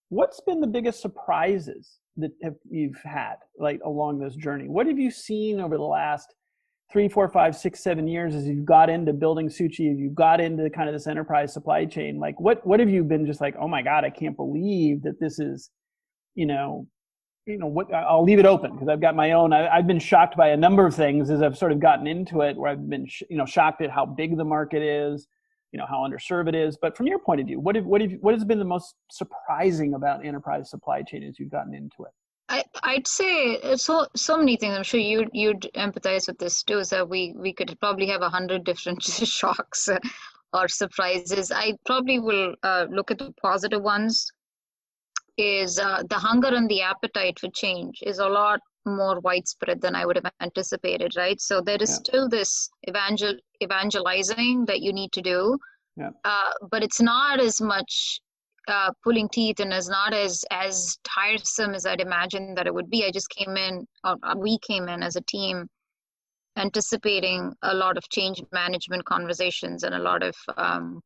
[0.10, 4.68] what's been the biggest surprises that have, you've had like along this journey?
[4.68, 6.34] What have you seen over the last
[6.92, 10.70] three, four, five, six, seven years as you've got into building Suuchi, you've got into
[10.70, 12.20] kind of this enterprise supply chain?
[12.20, 13.56] Like, what what have you been just like?
[13.60, 15.70] Oh my God, I can't believe that this is,
[16.36, 16.88] you know,
[17.46, 20.00] you know what i'll leave it open because i've got my own I, have been
[20.00, 22.90] shocked by a number of things as i've sort of gotten into it where i've
[22.90, 25.28] been you know shocked at how big the market is
[25.72, 28.02] you know how underserved it is but from your point of view what have, what
[28.02, 32.04] have, what has been the most surprising about enterprise supply chain as you've gotten into
[32.04, 32.12] it
[32.48, 34.76] I, I'd say uh, so so many things.
[34.76, 36.84] I'm sure you you'd empathize with this too.
[36.84, 39.02] So we we could probably have a hundred different
[39.38, 39.90] shocks
[40.54, 41.52] or surprises.
[41.52, 44.32] I probably will uh, look at the positive ones
[45.38, 49.96] is uh, the hunger and the appetite for change is a lot more widespread than
[49.96, 51.40] I would have anticipated, right?
[51.42, 51.96] So there is yeah.
[51.96, 55.58] still this evangel evangelizing that you need to do,
[55.98, 56.12] yeah.
[56.24, 58.22] uh, but it's not as much
[58.68, 62.90] uh, pulling teeth and is not as as tiresome as I'd imagined that it would
[62.90, 63.06] be.
[63.06, 65.68] I just came in, uh, we came in as a team,
[66.58, 71.02] anticipating a lot of change management conversations and a lot of um,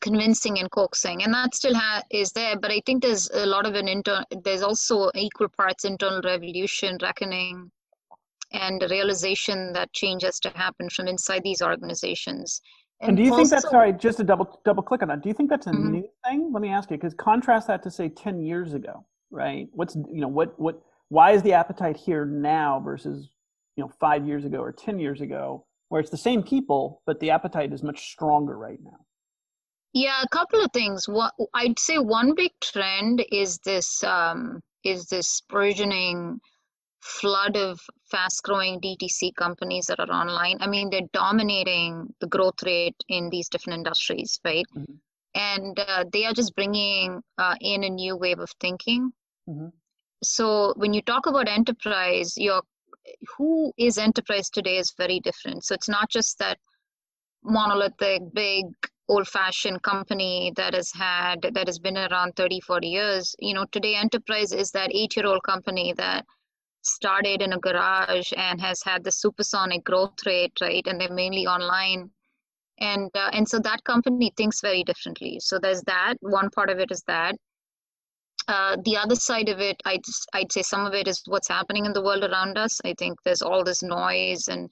[0.00, 3.64] convincing and coaxing and that still ha- is there but i think there's a lot
[3.64, 7.70] of an internal there's also equal parts internal revolution reckoning
[8.50, 12.60] and realization that change has to happen from inside these organizations
[13.02, 15.22] and, and do you also, think that's sorry just to double double click on that
[15.22, 15.92] do you think that's a mm-hmm.
[15.92, 19.68] new thing let me ask you because contrast that to say 10 years ago right
[19.72, 23.28] what's you know what what why is the appetite here now versus
[23.76, 27.20] you know five years ago or 10 years ago where it's the same people but
[27.20, 28.98] the appetite is much stronger right now
[29.94, 31.06] yeah, a couple of things.
[31.06, 36.40] What I'd say one big trend is this um, is this burgeoning
[37.02, 40.58] flood of fast-growing DTC companies that are online.
[40.60, 44.64] I mean, they're dominating the growth rate in these different industries, right?
[44.76, 44.94] Mm-hmm.
[45.34, 49.10] And uh, they are just bringing uh, in a new wave of thinking.
[49.48, 49.68] Mm-hmm.
[50.22, 52.62] So when you talk about enterprise, your
[53.36, 55.64] who is enterprise today is very different.
[55.64, 56.58] So it's not just that
[57.42, 58.66] monolithic, big
[59.08, 63.66] old fashioned company that has had that has been around 30 40 years you know
[63.72, 66.24] today enterprise is that eight year old company that
[66.82, 70.86] started in a garage and has had the supersonic growth rate right?
[70.86, 72.10] And they're mainly online.
[72.78, 75.38] And uh, and so that company thinks very differently.
[75.40, 76.14] So there's that.
[76.20, 77.36] One part of it is that.
[78.48, 81.86] Uh, the other side of it I'd, I'd say some of it is what's happening
[81.86, 82.80] in the world around us.
[82.84, 84.68] I think there's all this noise and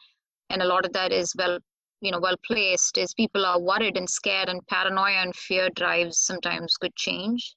[0.49, 1.59] and a lot of that is well
[2.01, 6.18] you know well placed is people are worried and scared and paranoia and fear drives
[6.18, 7.55] sometimes good change.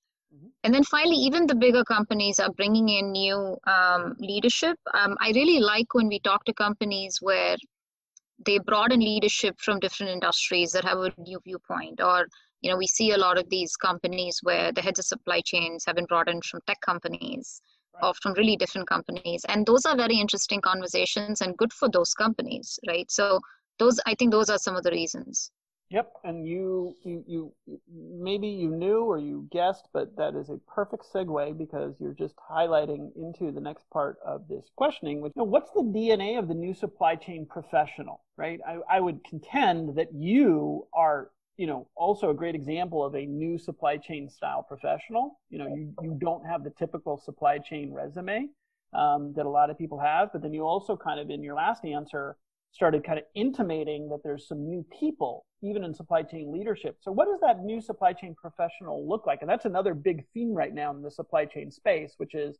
[0.63, 4.77] And then finally even the bigger companies are bringing in new um, leadership.
[4.93, 7.55] Um, i really like when we talk to companies where
[8.45, 12.27] they broaden leadership from different industries that have a new viewpoint or
[12.61, 15.83] you know we see a lot of these companies where the heads of supply chains
[15.85, 17.61] have been brought in from tech companies
[17.95, 18.07] right.
[18.07, 19.45] or from really different companies.
[19.49, 23.09] And those are very interesting conversations and good for those companies right?
[23.11, 23.39] So
[23.79, 25.51] those i think those are some of the reasons
[25.93, 27.53] yep and you you you
[28.19, 32.35] maybe you knew or you guessed but that is a perfect segue because you're just
[32.51, 36.47] highlighting into the next part of this questioning which you know, what's the dna of
[36.47, 38.59] the new supply chain professional right?
[38.67, 43.25] I, I would contend that you are you know also a great example of a
[43.25, 45.39] new supply chain style professional.
[45.49, 48.49] You know you, you don't have the typical supply chain resume
[48.93, 51.55] um, that a lot of people have but then you also kind of in your
[51.55, 52.37] last answer
[52.73, 56.97] started kind of intimating that there's some new people, even in supply chain leadership.
[57.01, 59.39] So, what does that new supply chain professional look like?
[59.41, 62.57] And that's another big theme right now in the supply chain space, which is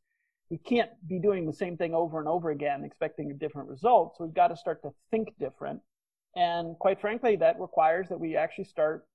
[0.50, 4.16] we can't be doing the same thing over and over again, expecting a different result.
[4.18, 5.82] So, we've got to start to think different.
[6.36, 9.06] And quite frankly, that requires that we actually start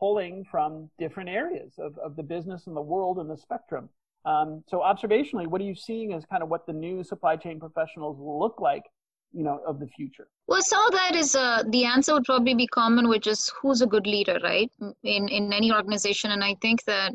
[0.00, 3.88] pulling from different areas of, of the business and the world and the spectrum.
[4.24, 7.60] Um, so, observationally, what are you seeing as kind of what the new supply chain
[7.60, 8.82] professionals look like
[9.32, 10.28] you know of the future.
[10.46, 13.82] Well some of that is uh, the answer would probably be common which is who's
[13.82, 14.70] a good leader right?
[15.02, 16.30] In in any organization.
[16.30, 17.14] And i think that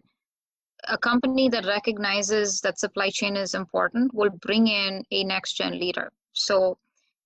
[0.88, 5.80] a company that recognizes that supply chain is important will bring in a next gen
[5.80, 6.12] leader.
[6.34, 6.78] So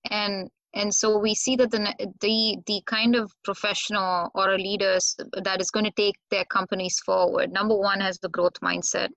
[0.09, 4.97] and and so we see that the the the kind of professional or a leader
[5.43, 7.51] that is going to take their companies forward.
[7.51, 9.09] Number one has the growth mindset.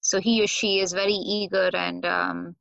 [0.00, 2.56] So he or she is very eager and um,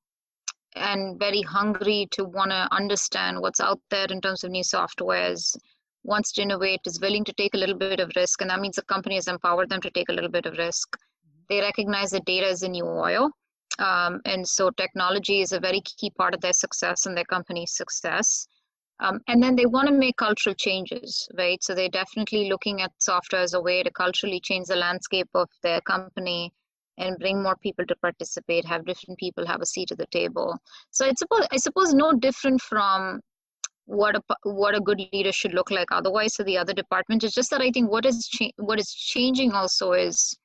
[0.75, 5.55] and very hungry to want to understand what's out there in terms of new softwares.
[6.03, 8.75] Wants to innovate is willing to take a little bit of risk and that means
[8.75, 10.97] the company has empowered them to take a little bit of risk.
[11.49, 13.29] They recognize that data is a new oil
[13.79, 17.75] um, and so technology is a very key part of their success and their company's
[17.75, 18.47] success.
[18.99, 21.62] Um, and then they want to make cultural changes right?
[21.63, 25.49] So they're definitely looking at software as a way to culturally change the landscape of
[25.63, 26.53] their company
[26.97, 30.58] and bring more people to participate have different people have a seat at the table.
[30.91, 33.21] So it's suppose i suppose no different from
[33.86, 37.23] what a what a good leader should look like otherwise for the other department.
[37.23, 40.38] It's just that i think what is cha- what is changing also is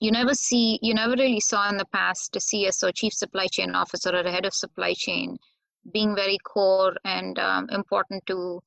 [0.00, 3.74] you never see you never really saw in the past a CSO chief supply chain
[3.74, 5.36] officer or a head of supply chain
[5.92, 8.60] being very core and um, important to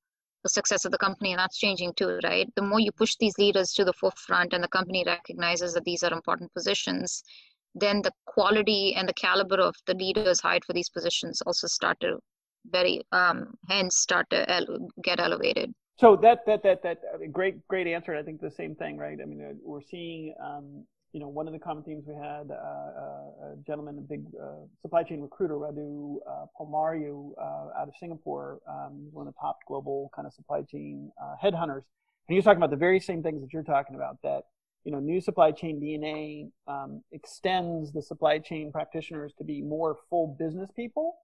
[0.46, 2.48] the success of the company and that's changing too right?
[2.56, 6.04] The more you push these leaders to the forefront and the company recognizes that these
[6.04, 7.24] are important positions
[7.76, 12.00] then the quality and the caliber of the leaders hired for these positions also start
[12.00, 12.18] to
[12.72, 15.74] very um, hence start to ele- get elevated.
[15.98, 16.98] So that that that that
[17.32, 18.16] great great answer.
[18.16, 19.20] I think the same thing right?
[19.22, 22.52] I mean uh, we're seeing um, you know, one of the common themes we had,
[22.52, 27.88] uh, uh, a gentleman, a big uh, supply chain recruiter, Radu uh, Palamariu, uh, out
[27.88, 31.84] of Singapore, um, one of the top global kind of supply chain uh, headhunters.
[32.28, 34.44] And he was talking about the very same things that you're talking about, that,
[34.84, 39.96] you know, new supply chain DNA um, extends the supply chain practitioners to be more
[40.10, 41.16] full business people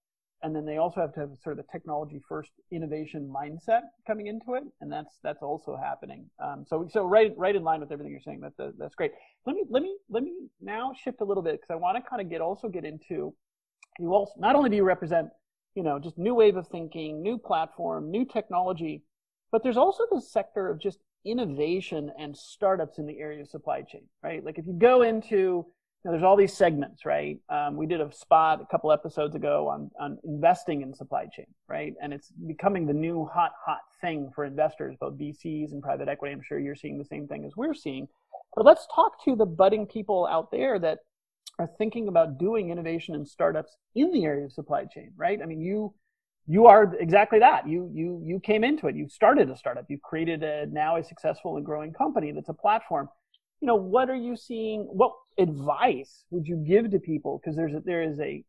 [0.43, 4.27] and then they also have to have sort of a technology first innovation mindset coming
[4.27, 4.63] into it.
[4.81, 6.29] And that's that's also happening.
[6.43, 9.11] Um, so so right right in line with everything you're saying that, that that's great.
[9.45, 12.09] Let me let me let me now shift a little bit because i want to
[12.09, 13.33] kind of get also get into
[13.99, 15.29] you also not only do you represent
[15.75, 19.03] you know just new wave of thinking new platform new technology
[19.51, 23.81] but there's also this sector of just innovation and startups in the area of supply
[23.81, 24.43] chain right?
[24.43, 25.65] Like if you go into
[26.05, 27.37] know, there's all these segments, right?
[27.49, 31.45] Um, we did a spot a couple episodes ago on, on investing in supply chain,
[31.67, 31.93] right?
[32.01, 36.33] And it's becoming the new hot, hot thing for investors, both VCs and private equity.
[36.33, 38.07] I'm sure you're seeing the same thing as we're seeing.
[38.55, 40.99] But let's talk to the budding people out there that
[41.59, 45.39] are thinking about doing innovation and startups in the area of supply chain, right?
[45.41, 45.93] I mean, you
[46.47, 47.67] you are exactly that.
[47.67, 48.95] You you you came into it.
[48.95, 49.85] You started a startup.
[49.89, 53.09] You created a now a successful and growing company that's a platform
[53.61, 54.81] you know, what are you seeing?
[54.81, 57.39] What advice would you give to people?
[57.39, 58.43] Because there's a, there is a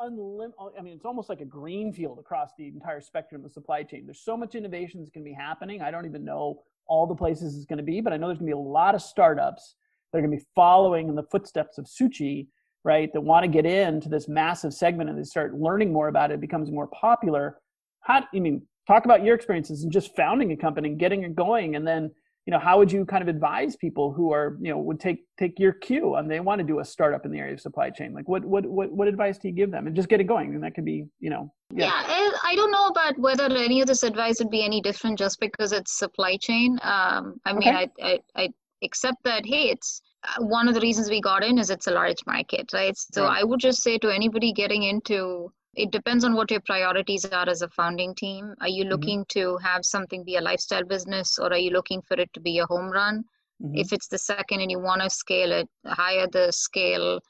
[0.00, 0.54] unlimited.
[0.78, 3.82] I mean, it's almost like a green field across the entire spectrum of the supply
[3.82, 4.06] chain.
[4.06, 5.82] There's so much innovation that's going to be happening.
[5.82, 8.38] I don't even know all the places it's going to be, but I know there's
[8.38, 9.76] going to be a lot of startups
[10.12, 12.48] that are going to be following in the footsteps of Suuchi,
[12.84, 13.12] right?
[13.12, 16.34] That want to get into this massive segment and they start learning more about it.
[16.34, 17.58] it becomes more popular.
[18.00, 18.24] How?
[18.34, 21.76] I mean, talk about your experiences and just founding a company and getting it going,
[21.76, 22.10] and then
[22.46, 25.24] you know how would you kind of advise people who are you know would take
[25.38, 27.90] take your cue and they want to do a startup in the area of supply
[27.90, 30.24] chain like what what what, what advice do you give them and just get it
[30.24, 31.86] going and that could be you know yeah.
[32.06, 35.40] yeah i don't know about whether any of this advice would be any different just
[35.40, 37.88] because it's supply chain um i mean okay.
[38.00, 38.48] I, I i
[38.82, 41.92] accept that hey it's uh, one of the reasons we got in is it's a
[41.92, 43.40] large market right so right.
[43.40, 47.48] i would just say to anybody getting into it depends on what your priorities are
[47.48, 48.54] as a founding team.
[48.60, 48.92] Are you mm-hmm.
[48.92, 49.40] looking mm-hmm.
[49.40, 52.58] to have something be a lifestyle business or are you looking for it to be
[52.58, 53.24] a home run?
[53.62, 53.76] Mm-hmm.
[53.76, 57.20] If it's the second and you want to scale it, higher the scale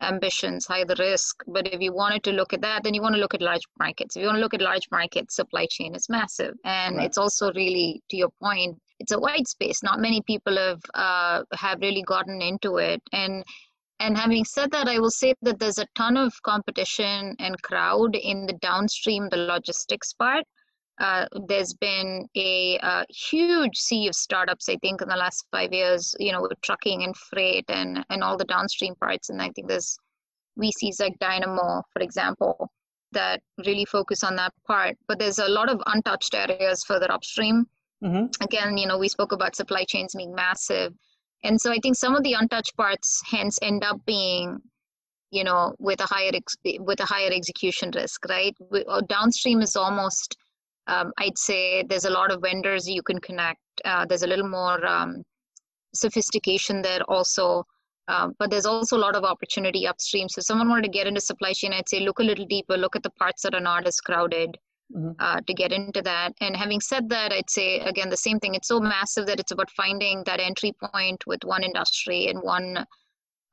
[0.00, 1.42] ambitions, higher the risk.
[1.46, 3.62] But if you wanted to look at that, then you want to look at large
[3.78, 4.16] markets.
[4.16, 6.54] If you want to look at large markets, supply chain is massive.
[6.64, 7.06] And right.
[7.06, 9.82] it's also really, to your point, it's a white space.
[9.82, 13.02] Not many people have uh, have really gotten into it.
[13.12, 13.44] And
[14.04, 18.14] and having said that, I will say that there's a ton of competition and crowd
[18.14, 20.44] in the downstream, the logistics part.
[21.00, 25.72] Uh, there's been a, a, huge sea of startups, I think, in the last five
[25.72, 29.30] years, you know, with trucking and freight and, and all the downstream parts.
[29.30, 29.96] And I think there's
[30.60, 32.70] VCs like Dynamo, for example,
[33.12, 34.96] that really focus on that part.
[35.08, 37.64] But there's a lot of untouched areas further upstream.
[38.04, 38.26] Mm-hmm.
[38.44, 40.92] Again, you know, we spoke about supply chains being massive
[41.44, 44.58] and so i think some of the untouched parts hence end up being
[45.30, 48.54] you know with a higher ex- with a higher execution risk right?
[48.88, 50.36] Uh, downstream is almost
[50.86, 54.48] um, i'd say there's a lot of vendors you can connect uh, there's a little
[54.48, 55.22] more um,
[55.94, 57.64] sophistication there also
[58.08, 60.28] um, but there's also a lot of opportunity upstream.
[60.28, 62.76] So if someone wanted to get into supply chain i'd say look a little deeper
[62.76, 64.58] look at the parts that are not as crowded
[64.94, 65.12] mm-hmm.
[65.18, 66.32] uh, to get into that.
[66.40, 68.54] And having said that, I'd say again the same thing.
[68.54, 72.86] It's so massive that it's about finding that entry point with one industry and one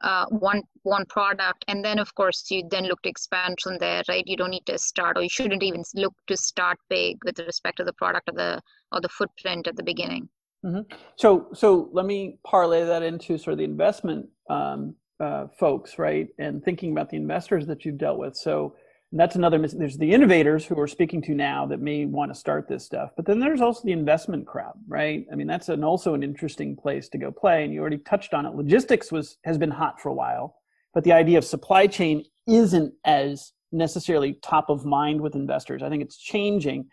[0.02, 4.02] uh, one one product, and then of course you then look to expand from there,
[4.10, 4.24] right?
[4.26, 7.78] You don't need to start, or you shouldn't even look to start big with respect
[7.78, 10.28] to the product or the or the footprint at the beginning.
[10.66, 10.96] Mm-hmm.
[11.18, 16.28] So so let me parlay that into sort of the investment um, uh, folks, right?
[16.40, 18.36] And thinking about the investors that you've dealt with.
[18.36, 18.76] So
[19.12, 22.40] and that's another, there's the innovators who we're speaking to now that may want to
[22.40, 23.12] start this stuff.
[23.18, 25.26] But then there's also the investment crowd, right?
[25.32, 27.66] I mean, that's an, also an interesting place to go play.
[27.66, 28.56] And you already touched on it.
[28.56, 30.56] Logistics was, has been hot for a while,
[30.94, 35.84] but the idea of supply chain isn't as necessarily top of mind with investors.
[35.84, 36.88] I think it's changing.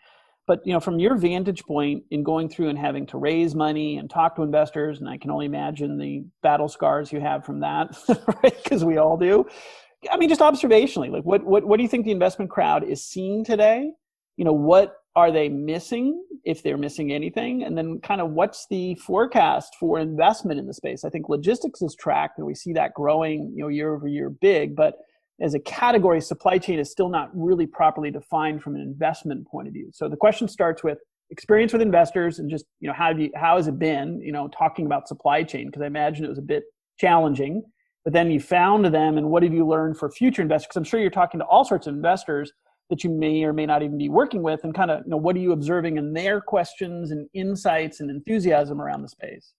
[0.47, 3.97] but you know from your vantage point in going through and having to raise money
[3.97, 7.59] and talk to investors and i can only imagine the battle scars you have from
[7.59, 7.95] that
[8.43, 9.45] right because we all do
[10.11, 13.03] i mean just observationally like what, what what do you think the investment crowd is
[13.03, 13.91] seeing today
[14.37, 18.65] you know what are they missing if they're missing anything and then kind of what's
[18.69, 22.73] the forecast for investment in the space i think logistics is tracked and we see
[22.73, 24.95] that growing you know year over year big but
[25.41, 29.67] as a category, supply chain is still not really properly defined from an investment point
[29.67, 29.89] of view.
[29.93, 30.97] So the question starts with
[31.31, 34.31] experience with investors and just you know how do you, how has it been you
[34.31, 36.63] know talking about supply chain because I imagine it was a bit
[36.97, 37.63] challenging.
[38.03, 40.67] But then you found them, and what have you learned for future investors?
[40.67, 42.51] Because I'm sure you're talking to all sorts of investors
[42.89, 45.17] that you may or may not even be working with, and kind of you know
[45.17, 49.53] what are you observing in their questions and insights and enthusiasm around the space.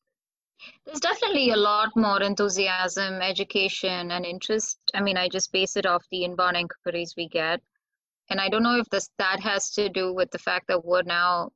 [0.85, 4.79] There's definitely a lot more enthusiasm, education, and interest.
[4.95, 7.61] I mean, I just base it off the inbound inquiries we get.
[8.29, 11.03] And I don't know if this that has to do with the fact that we're
[11.03, 11.51] now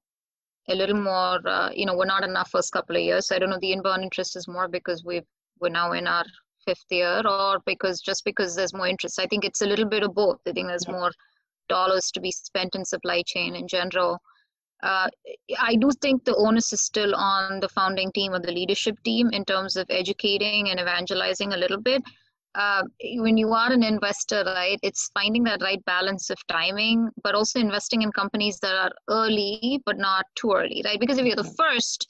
[0.68, 3.28] a little more, uh, you know, we're not in enough first couple of years.
[3.28, 3.58] So I don't know.
[3.60, 5.26] The inbound interest is more because we've
[5.60, 6.24] we're now in our
[6.64, 9.18] fifth year, or because just because there's more interest.
[9.20, 10.40] I think it's a little bit of both.
[10.46, 11.12] I think there's more
[11.68, 14.18] dollars to be spent in supply chain in general
[14.84, 15.08] uh,
[15.58, 19.30] I do think the onus is still on the founding team or the leadership team
[19.32, 22.02] in terms of educating and evangelizing a little bit.
[22.54, 22.82] Uh,
[23.16, 27.58] when you are an investor, right, it's finding that right balance of timing, but also
[27.58, 31.00] investing in companies that are early but not too early, right?
[31.00, 32.06] Because if you're the first,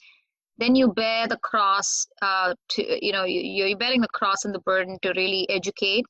[0.57, 4.53] then you bear the cross uh, to, you know, you, you're bearing the cross and
[4.53, 6.05] the burden to really educate.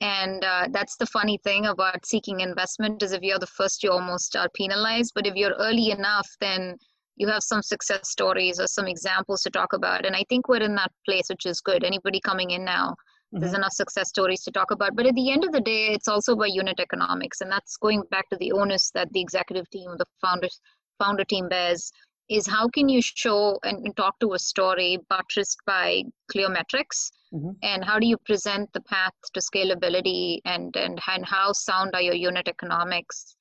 [0.00, 3.90] And uh, that's the funny thing about seeking investment is if you're the first you
[3.90, 5.12] almost are penalized.
[5.14, 6.76] But if you're early enough then
[7.16, 10.06] you have some success stories or some examples to talk about.
[10.06, 11.82] And i think we're in that place which is good.
[11.82, 13.40] Anybody coming in now mm-hmm.
[13.40, 14.94] there's enough success stories to talk about.
[14.94, 17.40] But at the end of the day it's also about unit economics.
[17.40, 20.60] And that's going back to the onus that the executive team the founders
[21.00, 21.90] founder team bears
[22.28, 27.10] is how can you show and, and talk to a story buttressed by clear metrics
[27.32, 27.50] mm-hmm.
[27.62, 32.02] and how do you present the path to scalability and, and, and how sound are
[32.02, 33.36] your unit economics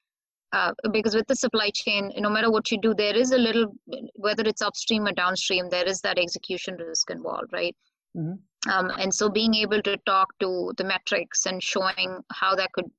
[0.54, 3.74] uh, because with the supply chain no matter what you do there is a little
[4.16, 7.76] whether it's upstream or downstream there is that execution risk involved right
[8.16, 8.72] mm-hmm.
[8.72, 12.90] um, and so being able to talk to the metrics and showing how that could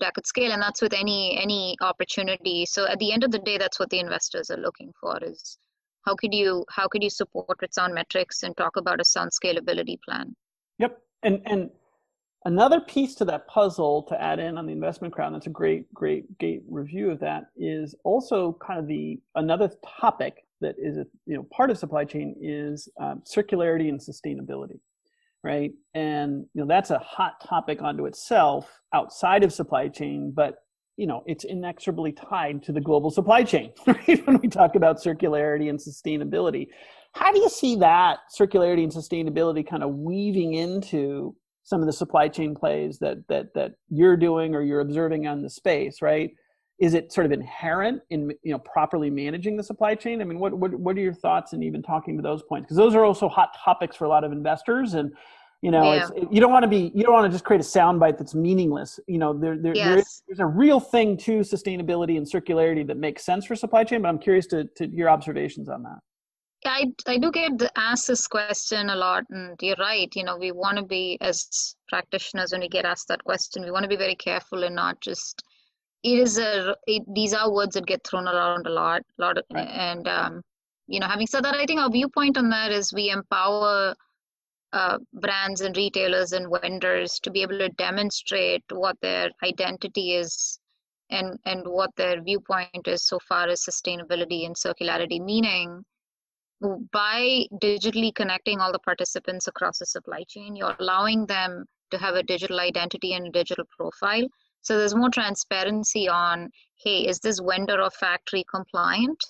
[0.00, 2.66] that could scale and that's with any any opportunity.
[2.66, 5.58] So at the end of the day that's what the investors are looking for is
[6.06, 9.30] how could you how could you support with sound metrics and talk about a sound
[9.30, 10.34] scalability plan?
[10.78, 10.98] Yep.
[11.22, 11.70] And and
[12.44, 15.92] another piece to that puzzle to add in on the investment crowd that's a great
[15.92, 19.70] great great review of that is also kind of the another
[20.00, 24.78] topic that is a you know part of supply chain is um, circularity and sustainability
[25.48, 25.72] right?
[25.94, 30.56] And you know that's a hot topic unto itself outside of supply chain, but
[30.98, 34.26] you know it's inexorably tied to the global supply chain, right?
[34.26, 36.66] when we talk about circularity and sustainability,
[37.14, 41.92] how do you see that circularity and sustainability kind of weaving into some of the
[41.92, 46.30] supply chain plays that that that you're doing or you're observing on the space, right?
[46.78, 50.20] Is it sort of inherent in you know properly managing the supply chain?
[50.20, 52.66] I mean, what what what are your thoughts in even talking to those points?
[52.66, 55.12] Because those are also hot topics for a lot of investors, and
[55.62, 56.08] you know yeah.
[56.14, 58.34] it, you don't want to be you don't want to just create a soundbite that's
[58.34, 59.86] meaningless you know there, there, yes.
[59.86, 63.84] there is, there's a real thing to sustainability and circularity that makes sense for supply
[63.84, 65.98] chain but i'm curious to, to your observations on that
[66.66, 70.52] I, I do get asked this question a lot and you're right you know we
[70.52, 73.96] want to be as practitioners when we get asked that question we want to be
[73.96, 75.42] very careful and not just
[76.02, 79.38] it is a it, these are words that get thrown around a lot a lot
[79.38, 79.68] of, right.
[79.68, 80.42] and um,
[80.88, 83.94] you know having said that i think our viewpoint on that is we empower
[84.72, 90.58] uh, brands and retailers and vendors to be able to demonstrate what their identity is
[91.10, 95.82] and and what their viewpoint is so far as sustainability and circularity meaning
[96.92, 102.14] by digitally connecting all the participants across the supply chain you're allowing them to have
[102.14, 104.26] a digital identity and a digital profile.
[104.60, 106.50] So there's more transparency on
[106.84, 109.24] hey is this vendor or factory compliant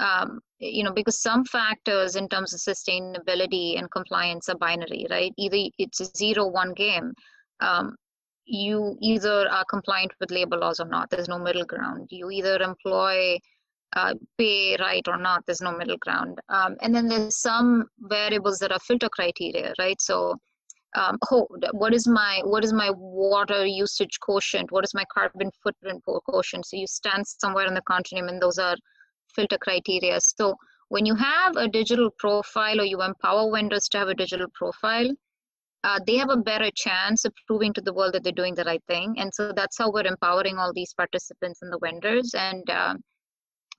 [0.00, 5.32] um, you know because some factors in terms of sustainability and compliance are binary right?
[5.36, 7.12] Either it's a zero one game
[7.60, 7.94] um,
[8.44, 12.08] you either are compliant with labor laws or not there's no middle ground.
[12.10, 13.38] You either employ
[13.94, 16.38] uh, pay right or not there's no middle ground.
[16.48, 20.00] Um, and then there's some variables that are filter criteria right?
[20.00, 20.36] So
[20.96, 24.72] um, oh, what is my what is my water usage quotient?
[24.72, 26.66] What is my carbon footprint quotient?
[26.66, 28.76] So you stand somewhere in the continuum and those are
[29.34, 30.20] filter criteria.
[30.20, 30.56] So
[30.88, 35.10] when you have a digital profile or you empower vendors to have a digital profile,
[35.82, 38.64] uh, they have a better chance of proving to the world that they're doing the
[38.64, 39.14] right thing.
[39.18, 42.34] And so that's how we're empowering all these participants and the vendors.
[42.34, 42.94] And uh,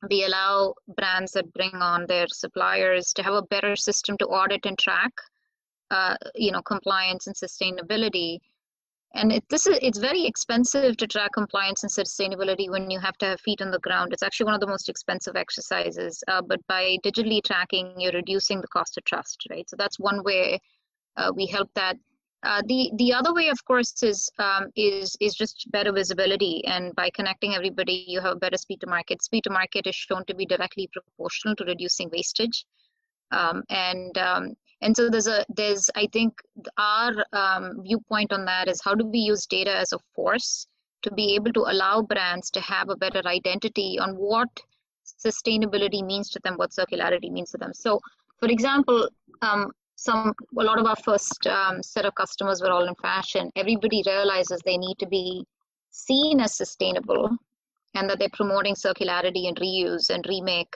[0.09, 4.65] we allow brands that bring on their suppliers to have a better system to audit
[4.65, 5.11] and track
[5.91, 8.39] uh, you know compliance and sustainability
[9.13, 13.17] and it, this is it's very expensive to track compliance and sustainability when you have
[13.17, 14.13] to have feet on the ground.
[14.13, 18.61] It's actually one of the most expensive exercises uh, but by digitally tracking you're reducing
[18.61, 19.69] the cost of trust right?
[19.69, 20.59] So that's one way
[21.17, 21.97] uh, we help that.
[22.43, 26.63] Uh, the the other way of course is um, is is just better visibility.
[26.65, 29.21] And by connecting everybody you have a better speed to market.
[29.21, 32.65] Speed to market is shown to be directly proportional to reducing wastage.
[33.31, 36.33] Um, and um, and so there's a there's i think
[36.77, 40.67] our um, viewpoint on that is how do we use data as a force
[41.01, 44.49] to be able to allow brands to have a better identity on what
[45.05, 47.73] sustainability means to them what circularity means to them.
[47.73, 47.99] So
[48.39, 49.09] for example
[49.41, 53.51] um, some a lot of our first um, set of customers were all in fashion.
[53.55, 55.45] Everybody realizes they need to be
[55.91, 57.29] seen as sustainable
[57.95, 60.73] and that they're promoting circularity and reuse and remake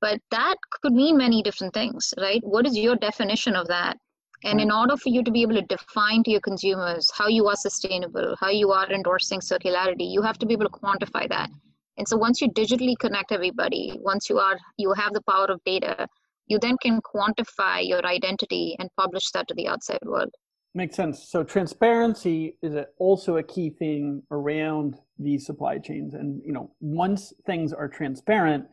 [0.00, 2.42] but that could mean many different things right?
[2.42, 3.96] What is your definition of that?
[4.44, 7.46] And in order for you to be able to define to your consumers how you
[7.48, 11.50] are sustainable how you are endorsing circularity you have to be able to quantify that.
[11.96, 15.60] And so once you digitally connect everybody once you are you have the power of
[15.64, 16.06] data
[16.46, 20.30] you then can quantify your identity and publish that to the outside world.
[20.74, 21.28] Makes sense.
[21.28, 26.14] So transparency is also a key thing around these supply chains.
[26.14, 28.66] And you know once things are transparent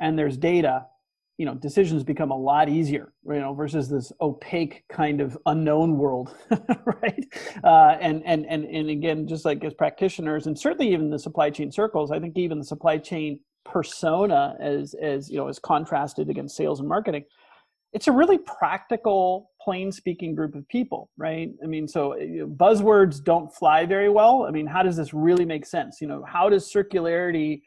[0.00, 0.86] and there's data,
[1.38, 5.96] you know, decisions become a lot easier, you know, versus this opaque kind of unknown
[5.96, 6.34] world,
[7.02, 7.24] right?
[7.62, 11.50] Uh, and and and and again, just like as practitioners, and certainly even the supply
[11.50, 16.28] chain circles, I think even the supply chain persona, as as you know, as contrasted
[16.28, 17.24] against sales and marketing,
[17.92, 21.50] it's a really practical, plain speaking group of people, right?
[21.62, 22.16] I mean, so
[22.56, 24.44] buzzwords don't fly very well.
[24.46, 26.00] I mean, how does this really make sense?
[26.00, 27.62] You know, how does circularity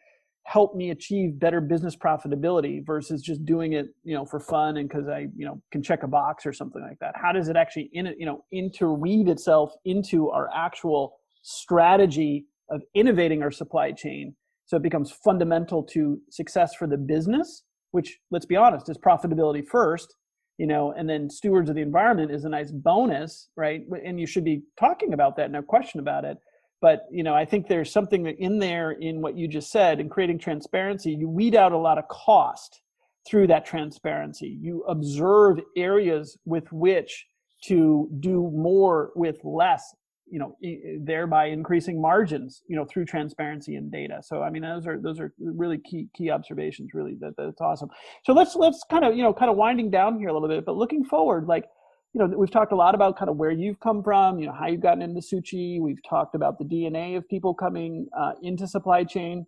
[0.46, 4.90] help me achieve better business profitability versus just doing it you know for fun and
[4.90, 7.14] because i you know can check a box or something like that?
[7.16, 13.44] How does it actually in you know interweave itself into our actual strategy of innovating
[13.44, 14.36] our supply chain
[14.66, 19.66] so it becomes fundamental to success for the business which let's be honest is profitability
[19.66, 20.16] first
[20.58, 23.82] you know and then stewards of the environment is a nice bonus right?
[24.06, 26.38] And you should be talking about that no question about it
[26.82, 30.10] but you know i think there's something in there in what you just said in
[30.10, 32.82] creating transparency you weed out a lot of cost
[33.28, 34.58] through that transparency.
[34.62, 37.28] You observe areas with which
[37.66, 39.96] to do more with less
[40.28, 40.56] you know
[41.02, 44.22] thereby increasing margins you know through transparency and data.
[44.24, 47.90] So i mean those are those are really key key observations really that, that's awesome.
[48.24, 50.66] So let's let's kind of you know kind of winding down here a little bit
[50.66, 51.66] but looking forward like
[52.14, 54.52] you know, we've talked a lot about kind of where you've come from, you know,
[54.52, 55.80] how you've gotten into Suuchi.
[55.80, 59.46] We've talked about the DNA of people coming uh, into supply chain.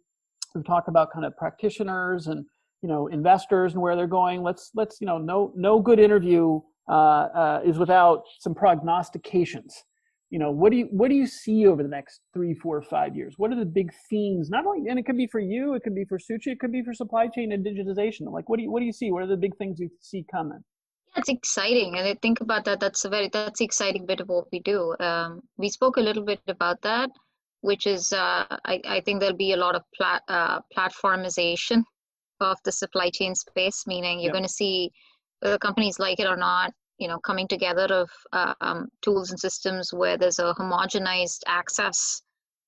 [0.56, 2.46] We've talked about kind of practitioners and
[2.82, 4.44] you know investors and where they're going.
[4.44, 9.84] Let's let's you know no no good interview uh, uh, is without some prognostications.
[10.30, 13.16] You know, what do you what do you see over the next three, four, five
[13.16, 13.36] years?
[13.38, 14.50] What are the big themes?
[14.50, 16.72] Not only and it could be for you, it could be for Suuchi, it could
[16.72, 18.32] be for supply chain and digitization.
[18.32, 19.12] Like, what do you what do you see?
[19.12, 20.64] What are the big things you see coming?
[21.16, 22.80] That's exciting, and I think about that.
[22.80, 24.96] That's a very that's the exciting bit of what we do.
[25.00, 27.12] Um, we spoke a little bit about that,
[27.62, 31.84] which is uh, I, I think there'll be a lot of plat, uh, platformization
[32.40, 33.86] of the supply chain space.
[33.86, 34.92] Meaning you're going to see
[35.42, 39.40] whether companies like it or not, you know, coming together of uh, um, tools and
[39.40, 42.24] systems where there's a homogenized access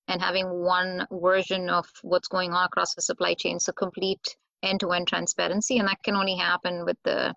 [0.08, 3.60] and having one version of what's going on across the supply chain.
[3.60, 4.22] So complete
[4.62, 7.34] end-to-end transparency, and that can only happen with the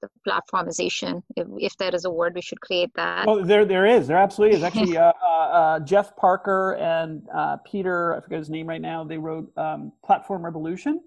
[0.00, 1.22] the platformization.
[1.36, 3.26] If, if there is a word we should create that.
[3.26, 4.06] Well there there is.
[4.06, 4.62] There absolutely is.
[4.62, 9.04] Actually uh, uh, uh, Geoff Parker and uh, peter i forget his name right now
[9.04, 11.00] they wrote um, platform revolution.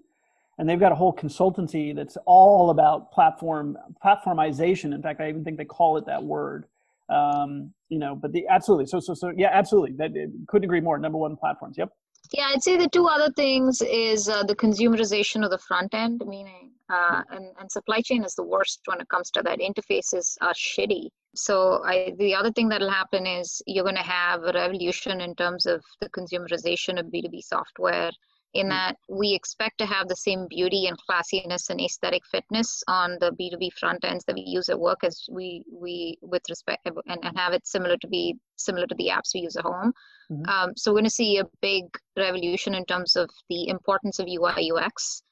[0.58, 4.94] And they've got a whole consultancy that's all about platform platformization.
[4.94, 6.66] In fact i even think they call it that word.
[7.08, 8.86] Um, you know but the absolutely.
[8.86, 9.92] So so so yeah absolutely.
[9.96, 10.12] That
[10.48, 10.98] couldn't agree more.
[10.98, 11.76] Number one platforms.
[11.78, 11.90] Yep.
[12.32, 16.22] Yeah i'd say the two other things is uh, the consumerization of the front end
[16.26, 19.60] meaning uh, and, and supply chain is the worst when it comes to that.
[19.60, 21.08] Interfaces are shitty.
[21.34, 25.34] So I, the other thing that'll happen is you're going to have a revolution in
[25.36, 28.10] terms of the consumerization of B2B software
[28.54, 28.70] in hmm.
[28.70, 33.30] that we expect to have the same beauty and classiness and aesthetic fitness on the
[33.32, 37.38] B2B front ends that we use at work as we we with respect and, and
[37.38, 39.92] have it similar to be similar to the apps we use at home.
[40.32, 40.48] Mm-hmm.
[40.48, 41.84] Um, so we're going to see a big
[42.16, 45.22] revolution in terms of the importance of UI UX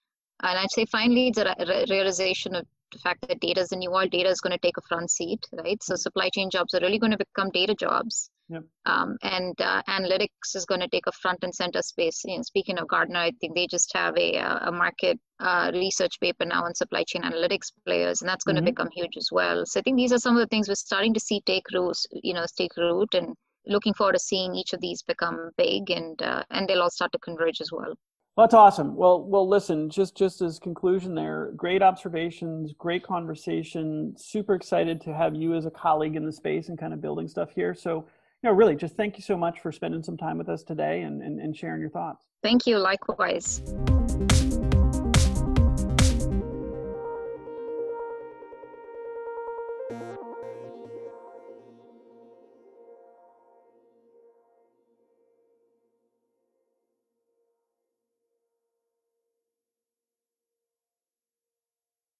[0.42, 3.76] and I'd say finally, it's a re- realization of the fact that data is the
[3.76, 4.10] new world.
[4.10, 5.82] Data is going to take a front seat, right?
[5.82, 8.30] So supply chain jobs are really going to become data jobs.
[8.48, 8.62] Yep.
[8.86, 12.22] Um, and uh, analytics is going to take a front and center space.
[12.24, 16.18] You know, speaking of Gartner, I think they just have a a market uh, research
[16.20, 18.70] paper now on supply chain analytics players, and that's going to mm-hmm.
[18.70, 19.66] become huge as well.
[19.66, 21.98] So I think these are some of the things we're starting to see take root,
[22.10, 23.34] you know, take root, and
[23.66, 27.12] looking forward to seeing each of these become big, and uh, and they'll all start
[27.12, 27.92] to converge as well.
[28.38, 28.94] Well, that's awesome.
[28.94, 34.14] Well, well, listen, just just as conclusion there, great observations, great conversation.
[34.16, 37.26] Super excited to have you as a colleague in the space and kind of building
[37.26, 37.74] stuff here.
[37.74, 38.06] So,
[38.44, 41.02] you know, really, just thank you so much for spending some time with us today
[41.02, 42.26] and, and, and sharing your thoughts.
[42.40, 42.78] Thank you.
[42.78, 43.60] Likewise.